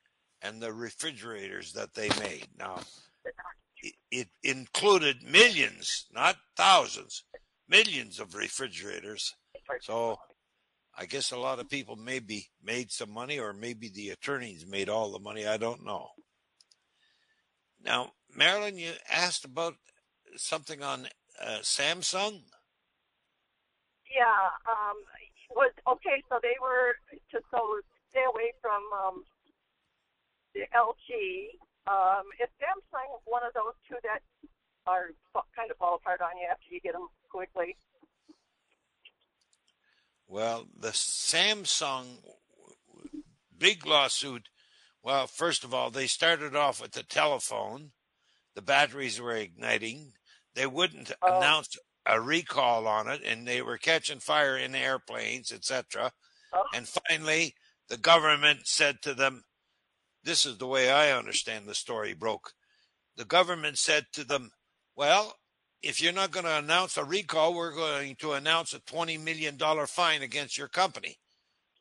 and 0.43 0.61
the 0.61 0.73
refrigerators 0.73 1.73
that 1.73 1.95
they 1.95 2.09
made. 2.21 2.49
Now, 2.59 2.81
it, 3.83 3.95
it 4.11 4.29
included 4.43 5.23
millions, 5.23 6.07
not 6.13 6.37
thousands, 6.57 7.25
millions 7.69 8.21
of 8.21 8.35
refrigerators. 8.35 9.35
So 9.81 10.19
I 10.97 11.07
guess 11.07 11.31
a 11.31 11.39
lot 11.39 11.61
of 11.61 11.69
people 11.69 11.97
maybe 11.97 12.49
made 12.63 12.91
some 12.91 13.11
money, 13.11 13.39
or 13.39 13.53
maybe 13.53 13.89
the 13.89 14.11
attorneys 14.11 14.67
made 14.67 14.89
all 14.89 15.13
the 15.13 15.19
money. 15.19 15.47
I 15.47 15.57
don't 15.57 15.85
know. 15.85 16.09
Now, 17.83 18.13
Marilyn, 18.35 18.77
you 18.77 18.93
asked 19.09 19.45
about 19.45 19.75
something 20.37 20.83
on 20.83 21.07
uh, 21.41 21.59
Samsung. 21.63 22.43
Yeah, 24.11 24.51
um, 24.69 24.99
was 25.55 25.73
okay. 25.87 26.23
So 26.29 26.39
they 26.43 26.59
were 26.61 26.99
to 27.31 27.39
so 27.51 27.81
stay 28.11 28.25
away 28.27 28.53
from 28.61 28.83
um, 28.93 29.17
the 30.55 30.67
LG. 30.75 31.59
Um, 31.89 32.29
is 32.39 32.51
Samsung 32.61 33.09
one 33.25 33.43
of 33.43 33.55
those 33.55 33.75
two 33.89 33.97
that 34.05 34.21
are 34.87 35.11
kind 35.57 35.71
of 35.71 35.77
fall 35.79 35.97
apart 35.97 36.21
on 36.21 36.37
you 36.39 36.47
after 36.51 36.69
you 36.71 36.81
get 36.81 36.93
them 36.93 37.09
quickly. 37.29 37.77
Well, 40.31 40.69
the 40.79 40.91
Samsung 40.91 42.19
big 43.59 43.85
lawsuit. 43.85 44.49
Well, 45.03 45.27
first 45.27 45.65
of 45.65 45.75
all, 45.75 45.91
they 45.91 46.07
started 46.07 46.55
off 46.55 46.81
with 46.81 46.93
the 46.93 47.03
telephone. 47.03 47.91
The 48.55 48.63
batteries 48.63 49.21
were 49.21 49.35
igniting. 49.35 50.13
They 50.55 50.69
wouldn't 50.69 51.11
Oh. 51.21 51.37
announce 51.37 51.77
a 52.07 52.21
recall 52.21 52.87
on 52.87 53.09
it, 53.09 53.25
and 53.25 53.47
they 53.47 53.61
were 53.61 53.77
catching 53.77 54.21
fire 54.21 54.57
in 54.57 54.77
airplanes, 54.77 55.51
etc. 55.51 56.13
Oh. 56.53 56.65
And 56.73 56.89
finally, 56.89 57.57
the 57.89 57.97
government 57.97 58.69
said 58.69 59.03
to 59.03 59.15
them, 59.15 59.45
"This 60.23 60.47
is 60.47 60.59
the 60.59 60.69
way 60.69 60.93
I 60.93 61.11
understand 61.11 61.67
the 61.67 61.75
story 61.75 62.13
broke." 62.13 62.55
The 63.17 63.25
government 63.25 63.81
said 63.81 64.13
to 64.13 64.23
them, 64.23 64.53
"Well, 64.95 65.40
if 65.83 66.01
you're 66.01 66.13
not 66.13 66.31
going 66.31 66.45
to 66.45 66.59
announce 66.59 66.97
a 66.97 67.05
recall, 67.05 67.55
we're 67.55 67.75
going 67.75 68.17
to 68.17 68.33
announce 68.33 68.75
a 68.75 68.81
$20 68.81 69.23
million 69.23 69.59
fine 69.87 70.23
against 70.23 70.59
your 70.59 70.69
company. 70.69 71.19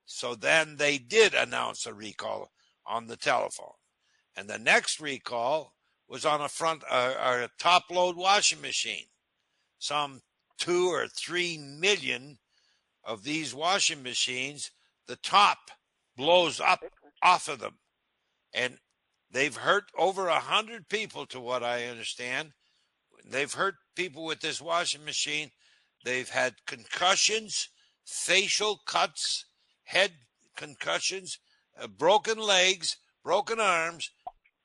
So 0.05 0.35
then 0.35 0.77
they 0.77 0.97
did 0.97 1.33
announce 1.33 1.85
a 1.85 1.93
recall 1.93 2.51
on 2.85 3.07
the 3.07 3.17
telephone. 3.17 3.73
And 4.35 4.49
the 4.49 4.57
next 4.57 4.99
recall 4.99 5.73
was 6.07 6.25
on 6.25 6.41
a 6.41 6.47
front, 6.47 6.83
uh, 6.89 7.13
a 7.17 7.49
top 7.59 7.83
load 7.91 8.15
washing 8.15 8.61
machine. 8.61 9.05
Some 9.77 10.21
two 10.57 10.87
or 10.87 11.07
three 11.07 11.57
million 11.57 12.39
of 13.03 13.23
these 13.23 13.53
washing 13.53 14.01
machines, 14.01 14.71
the 15.07 15.17
top 15.17 15.57
blows 16.15 16.59
up 16.59 16.83
off 17.21 17.47
of 17.47 17.59
them. 17.59 17.77
And 18.53 18.77
they've 19.29 19.55
hurt 19.55 19.85
over 19.97 20.27
a 20.27 20.39
hundred 20.39 20.89
people 20.89 21.25
to 21.27 21.39
what 21.39 21.63
I 21.63 21.85
understand. 21.85 22.53
They've 23.25 23.51
hurt 23.53 23.75
people 23.95 24.25
with 24.25 24.39
this 24.39 24.61
washing 24.61 25.05
machine. 25.05 25.51
They've 26.03 26.29
had 26.29 26.65
concussions, 26.65 27.69
facial 28.05 28.77
cuts, 28.85 29.45
head 29.83 30.13
concussions, 30.55 31.39
uh, 31.77 31.87
broken 31.87 32.37
legs, 32.37 32.97
broken 33.23 33.59
arms 33.59 34.11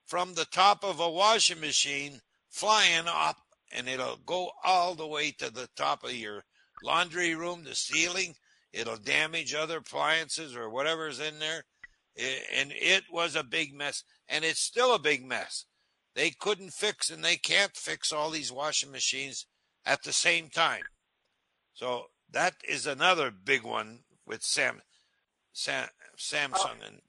from 0.06 0.34
the 0.34 0.44
top 0.44 0.84
of 0.84 1.00
a 1.00 1.10
washing 1.10 1.60
machine 1.60 2.20
flying 2.48 3.06
up, 3.06 3.36
and 3.72 3.88
it'll 3.88 4.16
go 4.16 4.52
all 4.62 4.94
the 4.94 5.06
way 5.06 5.32
to 5.32 5.50
the 5.50 5.68
top 5.76 6.04
of 6.04 6.12
your 6.12 6.44
laundry 6.82 7.34
room, 7.34 7.64
the 7.64 7.74
ceiling. 7.74 8.36
It'll 8.72 8.96
damage 8.96 9.54
other 9.54 9.78
appliances 9.78 10.54
or 10.54 10.70
whatever's 10.70 11.20
in 11.20 11.38
there. 11.38 11.64
I- 12.16 12.46
And 12.52 12.72
it 12.72 13.10
was 13.10 13.34
a 13.34 13.42
big 13.42 13.74
mess, 13.74 14.04
and 14.28 14.44
it's 14.44 14.60
still 14.60 14.94
a 14.94 14.98
big 14.98 15.24
mess. 15.24 15.66
They 16.14 16.30
couldn't 16.30 16.70
fix 16.72 17.10
and 17.10 17.24
they 17.24 17.36
can't 17.36 17.76
fix 17.76 18.12
all 18.12 18.30
these 18.30 18.52
washing 18.52 18.90
machines 18.92 19.46
at 19.84 20.02
the 20.02 20.12
same 20.12 20.48
time. 20.48 20.82
So 21.72 22.04
that 22.30 22.54
is 22.66 22.86
another 22.86 23.30
big 23.30 23.62
one 23.62 24.00
with 24.26 24.42
Sam, 24.42 24.82
Sam 25.52 25.88
Samsung 26.16 26.86
and 26.86 27.00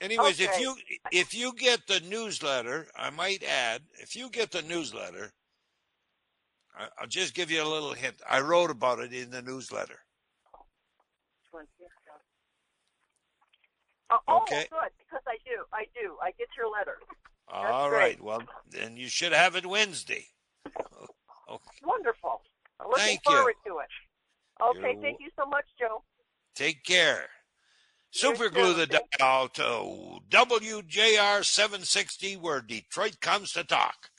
anyways 0.00 0.40
if 0.40 0.58
you 0.60 0.74
if 1.12 1.34
you 1.34 1.52
get 1.54 1.86
the 1.86 2.00
newsletter 2.00 2.88
i 2.96 3.08
might 3.10 3.42
add 3.44 3.82
if 4.00 4.16
you 4.16 4.28
get 4.28 4.50
the 4.50 4.62
newsletter 4.62 5.32
I- 6.76 6.88
i'll 7.00 7.06
just 7.06 7.34
give 7.34 7.50
you 7.50 7.62
a 7.62 7.68
little 7.68 7.92
hint. 7.94 8.16
I 8.28 8.40
wrote 8.40 8.70
about 8.70 8.98
it 8.98 9.12
in 9.12 9.30
the 9.30 9.42
newsletter 9.42 10.00
Oh, 14.12 14.18
oh, 14.28 14.42
Okay. 14.42 14.66
good, 14.70 14.90
because 14.98 15.24
I 15.26 15.36
do. 15.44 15.64
I 15.72 15.84
do. 15.98 16.16
I 16.22 16.30
get 16.38 16.48
your 16.56 16.68
letter. 16.70 16.98
All 17.52 17.90
great. 17.90 17.98
right 17.98 18.22
well 18.22 18.44
then 18.70 18.96
you 18.96 19.08
should 19.08 19.32
have 19.32 19.56
it 19.56 19.66
wednesday 19.66 20.26
okay 21.50 21.70
Wonderful. 21.84 22.40
I'm 22.80 22.86
looking 22.88 23.04
Thank 23.04 23.20
you. 23.28 23.34
forward 23.34 23.54
to 23.66 23.78
it. 23.78 23.88
Okay, 24.62 24.92
You're 24.94 25.02
thank 25.02 25.20
you 25.20 25.28
so 25.36 25.44
much, 25.46 25.64
Joe. 25.78 26.02
take 26.54 26.84
care 26.84 27.28
super 28.10 28.48
glue 28.48 28.74
the 28.74 28.86
dial 29.18 29.48
to 29.48 30.20
wjr 30.30 31.44
760 31.44 32.36
where 32.36 32.60
detroit 32.60 33.20
comes 33.20 33.52
to 33.52 33.64
talk 33.64 34.10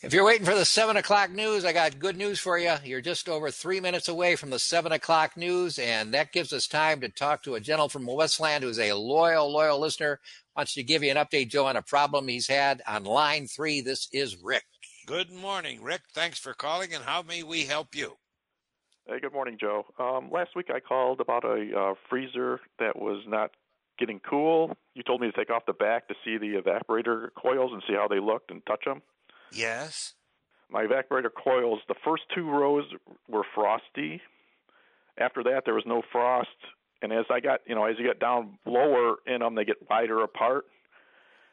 If 0.00 0.12
you're 0.12 0.24
waiting 0.24 0.46
for 0.46 0.54
the 0.54 0.64
seven 0.64 0.96
o'clock 0.96 1.32
news, 1.32 1.64
I 1.64 1.72
got 1.72 1.98
good 1.98 2.16
news 2.16 2.38
for 2.38 2.56
you. 2.56 2.74
You're 2.84 3.00
just 3.00 3.28
over 3.28 3.50
three 3.50 3.80
minutes 3.80 4.06
away 4.06 4.36
from 4.36 4.50
the 4.50 4.58
seven 4.60 4.92
o'clock 4.92 5.36
news, 5.36 5.76
and 5.76 6.14
that 6.14 6.30
gives 6.30 6.52
us 6.52 6.68
time 6.68 7.00
to 7.00 7.08
talk 7.08 7.42
to 7.42 7.56
a 7.56 7.60
gentleman 7.60 7.90
from 7.90 8.06
Westland 8.06 8.62
who's 8.62 8.78
a 8.78 8.92
loyal, 8.92 9.52
loyal 9.52 9.80
listener. 9.80 10.20
Wants 10.56 10.74
to 10.74 10.84
give 10.84 11.02
you 11.02 11.10
an 11.10 11.16
update, 11.16 11.50
Joe, 11.50 11.66
on 11.66 11.74
a 11.74 11.82
problem 11.82 12.28
he's 12.28 12.46
had 12.46 12.80
on 12.86 13.02
line 13.02 13.48
three. 13.48 13.80
This 13.80 14.08
is 14.12 14.36
Rick. 14.40 14.62
good 15.06 15.32
morning 15.32 15.82
rick 15.82 16.02
thanks 16.14 16.38
for 16.38 16.52
calling 16.54 16.92
and 16.94 17.02
how 17.04 17.22
may 17.22 17.42
we 17.42 17.64
help 17.64 17.94
you 17.94 18.12
Hey, 19.06 19.20
good 19.20 19.32
morning, 19.32 19.56
Joe. 19.58 19.86
Um, 19.98 20.30
last 20.30 20.50
week 20.54 20.66
I 20.70 20.80
called 20.80 21.20
about 21.20 21.42
a 21.42 21.70
uh, 21.74 21.94
freezer 22.10 22.60
that 22.78 22.94
was 22.94 23.24
not 23.26 23.52
getting 23.98 24.20
cool. 24.20 24.76
You 24.94 25.02
told 25.02 25.22
me 25.22 25.30
to 25.30 25.32
take 25.32 25.48
off 25.48 25.62
the 25.66 25.72
back 25.72 26.08
to 26.08 26.14
see 26.24 26.36
the 26.36 26.60
evaporator 26.60 27.28
coils 27.34 27.70
and 27.72 27.82
see 27.88 27.94
how 27.94 28.06
they 28.06 28.20
looked 28.20 28.50
and 28.50 28.60
touch 28.66 28.84
them. 28.84 29.00
Yes 29.52 30.14
My 30.70 30.84
evaporator 30.84 31.30
coils, 31.32 31.80
the 31.88 31.94
first 32.04 32.24
two 32.34 32.48
rows 32.48 32.84
were 33.28 33.44
frosty. 33.54 34.20
After 35.18 35.42
that, 35.44 35.62
there 35.64 35.74
was 35.74 35.86
no 35.86 36.02
frost. 36.12 36.48
And 37.00 37.12
as 37.12 37.24
I 37.30 37.40
got, 37.40 37.60
you 37.66 37.74
know, 37.74 37.84
as 37.84 37.96
you 37.98 38.06
get 38.06 38.20
down 38.20 38.58
lower 38.66 39.16
in 39.26 39.40
them, 39.40 39.54
they 39.54 39.64
get 39.64 39.88
wider 39.88 40.22
apart. 40.22 40.64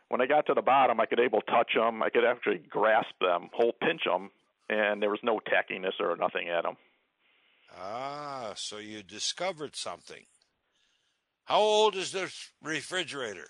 When 0.09 0.21
I 0.21 0.25
got 0.25 0.45
to 0.47 0.53
the 0.53 0.61
bottom, 0.61 0.99
I 0.99 1.05
could 1.05 1.19
able 1.19 1.41
to 1.41 1.51
touch 1.51 1.71
them. 1.75 2.03
I 2.03 2.09
could 2.09 2.25
actually 2.25 2.59
grasp 2.69 3.15
them, 3.21 3.49
whole 3.53 3.73
pinch 3.81 4.03
them, 4.05 4.31
and 4.69 5.01
there 5.01 5.09
was 5.09 5.19
no 5.23 5.39
tackiness 5.39 5.99
or 5.99 6.15
nothing 6.17 6.49
at 6.49 6.63
them. 6.63 6.75
Ah, 7.77 8.53
so 8.55 8.77
you 8.77 9.01
discovered 9.03 9.75
something. 9.75 10.25
How 11.45 11.59
old 11.59 11.95
is 11.95 12.11
this 12.11 12.51
refrigerator? 12.61 13.49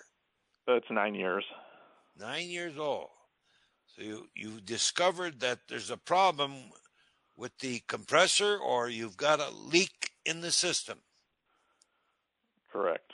It's 0.68 0.90
nine 0.90 1.14
years. 1.14 1.44
Nine 2.18 2.48
years 2.48 2.78
old. 2.78 3.08
So 3.96 4.02
you, 4.02 4.28
you 4.34 4.60
discovered 4.60 5.40
that 5.40 5.60
there's 5.68 5.90
a 5.90 5.96
problem 5.96 6.52
with 7.34 7.58
the 7.58 7.82
compressor 7.88 8.58
or 8.58 8.88
you've 8.90 9.16
got 9.16 9.40
a 9.40 9.50
leak 9.50 10.10
in 10.24 10.42
the 10.42 10.50
system. 10.50 10.98
Correct. 12.70 13.12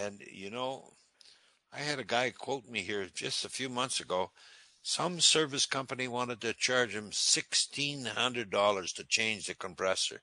And, 0.00 0.22
you 0.32 0.50
know, 0.50 0.94
I 1.72 1.80
had 1.80 1.98
a 1.98 2.04
guy 2.04 2.30
quote 2.30 2.66
me 2.66 2.80
here 2.80 3.06
just 3.14 3.44
a 3.44 3.50
few 3.50 3.68
months 3.68 4.00
ago. 4.00 4.30
Some 4.82 5.20
service 5.20 5.66
company 5.66 6.08
wanted 6.08 6.40
to 6.40 6.54
charge 6.54 6.94
him 6.94 7.10
$1,600 7.10 8.94
to 8.94 9.04
change 9.04 9.46
the 9.46 9.54
compressor. 9.54 10.22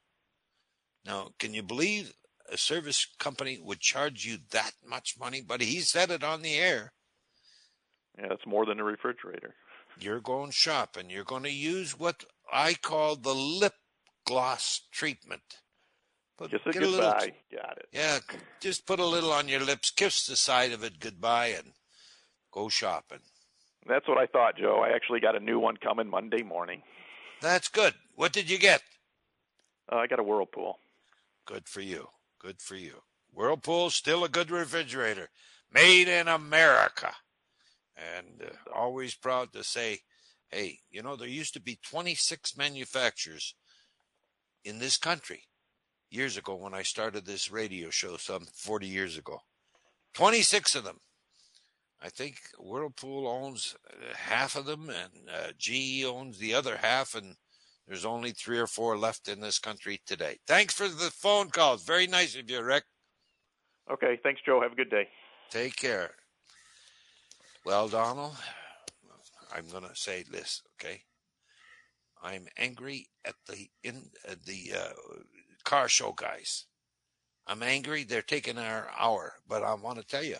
Now, 1.06 1.30
can 1.38 1.54
you 1.54 1.62
believe 1.62 2.14
a 2.52 2.58
service 2.58 3.06
company 3.20 3.60
would 3.62 3.82
charge 3.82 4.26
you 4.26 4.38
that 4.52 4.72
much 4.88 5.20
money? 5.20 5.42
But 5.42 5.62
he 5.62 5.82
said 5.82 6.10
it 6.10 6.24
on 6.24 6.42
the 6.42 6.56
air. 6.56 6.94
Yeah, 8.18 8.28
it's 8.32 8.46
more 8.46 8.66
than 8.66 8.80
a 8.80 8.84
refrigerator. 8.84 9.56
You're 10.00 10.20
going 10.22 10.52
shopping. 10.52 11.10
You're 11.10 11.24
going 11.24 11.44
to 11.44 11.52
use 11.52 11.98
what 11.98 12.24
I 12.52 12.74
call 12.76 13.16
the 13.16 13.34
lip 13.34 13.74
gloss 14.26 14.82
treatment. 14.92 15.42
Put, 16.38 16.52
Kiss 16.52 16.62
it 16.66 16.76
a 16.76 16.80
little- 16.80 17.00
goodbye. 17.00 17.34
Got 17.52 17.78
it. 17.78 17.88
yeah, 17.92 18.20
just 18.60 18.86
put 18.88 19.00
a 19.00 19.06
little 19.06 19.32
on 19.32 19.48
your 19.48 19.60
lips, 19.62 19.92
kiss 19.92 20.26
the 20.26 20.36
side 20.36 20.72
of 20.72 20.84
it 20.84 21.00
goodbye, 21.00 21.48
and 21.48 21.74
go 22.52 22.70
shopping. 22.70 23.20
That's 23.88 24.08
what 24.08 24.18
I 24.18 24.26
thought, 24.28 24.58
Joe. 24.58 24.82
I 24.84 24.96
actually 24.96 25.20
got 25.20 25.36
a 25.36 25.40
new 25.40 25.60
one 25.60 25.78
coming 25.78 26.08
Monday 26.10 26.42
morning. 26.42 26.82
That's 27.42 27.68
good. 27.68 27.94
What 28.16 28.32
did 28.32 28.50
you 28.50 28.58
get? 28.58 28.82
Uh, 29.92 29.98
I 29.98 30.08
got 30.08 30.20
a 30.20 30.24
Whirlpool. 30.24 30.80
Good 31.46 31.68
for 31.68 31.82
you. 31.82 32.08
Good 32.40 32.62
for 32.62 32.76
you. 32.76 33.02
Whirlpool, 33.32 33.90
still 33.90 34.24
a 34.24 34.30
good 34.30 34.50
refrigerator. 34.50 35.30
Made 35.72 36.08
in 36.08 36.28
America. 36.28 37.14
And 37.96 38.44
uh, 38.44 38.76
always 38.76 39.16
proud 39.16 39.54
to 39.54 39.64
say, 39.64 40.00
hey, 40.50 40.80
you 40.90 41.02
know, 41.04 41.16
there 41.16 41.28
used 41.28 41.54
to 41.54 41.62
be 41.62 41.80
26 41.84 42.58
manufacturers 42.58 43.56
in 44.64 44.80
this 44.80 44.98
country 44.98 45.44
years 46.10 46.38
ago 46.38 46.56
when 46.56 46.74
I 46.74 46.84
started 46.84 47.26
this 47.26 47.52
radio 47.52 47.90
show 47.90 48.18
some 48.18 48.46
40 48.54 48.88
years 48.88 49.18
ago. 49.18 49.40
26 50.14 50.76
of 50.76 50.84
them. 50.84 51.00
I 52.02 52.10
think 52.10 52.36
Whirlpool 52.60 53.28
owns 53.28 53.76
uh, 53.90 54.14
half 54.16 54.56
of 54.56 54.66
them 54.66 54.90
and 54.90 55.30
uh, 55.30 55.52
GE 55.58 56.04
owns 56.04 56.38
the 56.38 56.54
other 56.54 56.78
half 56.78 57.16
and 57.16 57.36
there's 57.88 58.06
only 58.06 58.32
three 58.32 58.60
or 58.60 58.68
four 58.68 58.98
left 58.98 59.28
in 59.28 59.42
this 59.42 59.60
country 59.60 60.02
today. 60.06 60.38
Thanks 60.48 60.74
for 60.74 60.88
the 60.88 61.12
phone 61.12 61.50
calls. 61.50 61.84
Very 61.84 62.08
nice 62.08 62.36
of 62.36 62.50
you, 62.50 62.62
Rick. 62.62 62.84
Okay, 63.92 64.20
thanks, 64.24 64.42
Joe. 64.46 64.62
Have 64.62 64.74
a 64.74 64.76
good 64.76 64.90
day. 64.90 65.10
Take 65.50 65.76
care. 65.76 66.12
Well, 67.66 67.88
Donald, 67.88 68.36
I'm 69.56 69.70
going 69.70 69.88
to 69.88 69.96
say 69.96 70.24
this, 70.24 70.62
okay? 70.76 71.04
I'm 72.22 72.48
angry 72.58 73.08
at 73.24 73.36
the 73.48 73.70
in 73.84 74.10
the 74.46 74.74
uh, 74.78 74.94
car 75.64 75.88
show 75.88 76.12
guys. 76.12 76.66
I'm 77.48 77.64
angry 77.64 78.04
they're 78.04 78.22
taking 78.22 78.58
our 78.58 78.90
hour, 78.98 79.36
but 79.48 79.64
I 79.64 79.74
want 79.76 79.98
to 80.00 80.06
tell 80.06 80.24
you, 80.24 80.38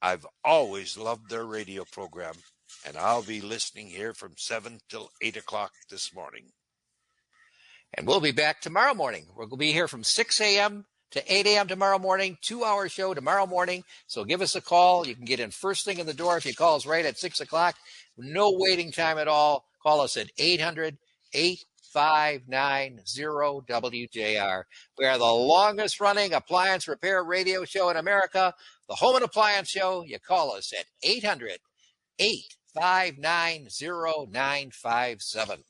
I've 0.00 0.26
always 0.44 0.96
loved 0.96 1.30
their 1.30 1.44
radio 1.44 1.84
program 1.84 2.34
and 2.84 2.96
I'll 2.96 3.22
be 3.22 3.40
listening 3.40 3.88
here 3.88 4.14
from 4.14 4.34
7 4.36 4.80
till 4.88 5.10
8 5.22 5.36
o'clock 5.36 5.72
this 5.90 6.14
morning. 6.14 6.52
And 7.94 8.06
we'll 8.06 8.20
be 8.20 8.32
back 8.32 8.60
tomorrow 8.60 8.94
morning. 8.94 9.26
We'll 9.36 9.56
be 9.56 9.72
here 9.72 9.88
from 9.88 10.04
6 10.04 10.40
a.m. 10.40 10.86
to 11.12 11.32
8 11.32 11.46
a.m. 11.46 11.68
tomorrow 11.68 11.98
morning, 11.98 12.36
two 12.42 12.64
hour 12.64 12.88
show 12.88 13.14
tomorrow 13.14 13.46
morning. 13.46 13.84
So 14.06 14.24
give 14.24 14.42
us 14.42 14.54
a 14.54 14.60
call. 14.60 15.06
You 15.06 15.14
can 15.14 15.24
get 15.24 15.40
in 15.40 15.50
first 15.50 15.84
thing 15.84 15.98
in 15.98 16.06
the 16.06 16.14
door 16.14 16.36
if 16.36 16.44
you 16.44 16.54
call 16.54 16.76
us 16.76 16.86
right 16.86 17.06
at 17.06 17.18
6 17.18 17.40
o'clock. 17.40 17.76
No 18.18 18.52
waiting 18.54 18.92
time 18.92 19.18
at 19.18 19.28
all. 19.28 19.64
Call 19.82 20.00
us 20.00 20.16
at 20.16 20.30
800 20.38 20.96
8590 21.32 23.62
WJR. 23.68 24.62
We 24.98 25.04
are 25.04 25.18
the 25.18 25.24
longest 25.24 26.00
running 26.00 26.32
appliance 26.32 26.88
repair 26.88 27.22
radio 27.22 27.64
show 27.64 27.90
in 27.90 27.96
America, 27.96 28.54
the 28.88 28.96
Home 28.96 29.16
and 29.16 29.24
Appliance 29.24 29.68
Show. 29.68 30.04
You 30.06 30.18
call 30.18 30.52
us 30.52 30.72
at 30.78 30.86
800 31.02 31.58
859 32.18 33.68
0957. 33.68 35.64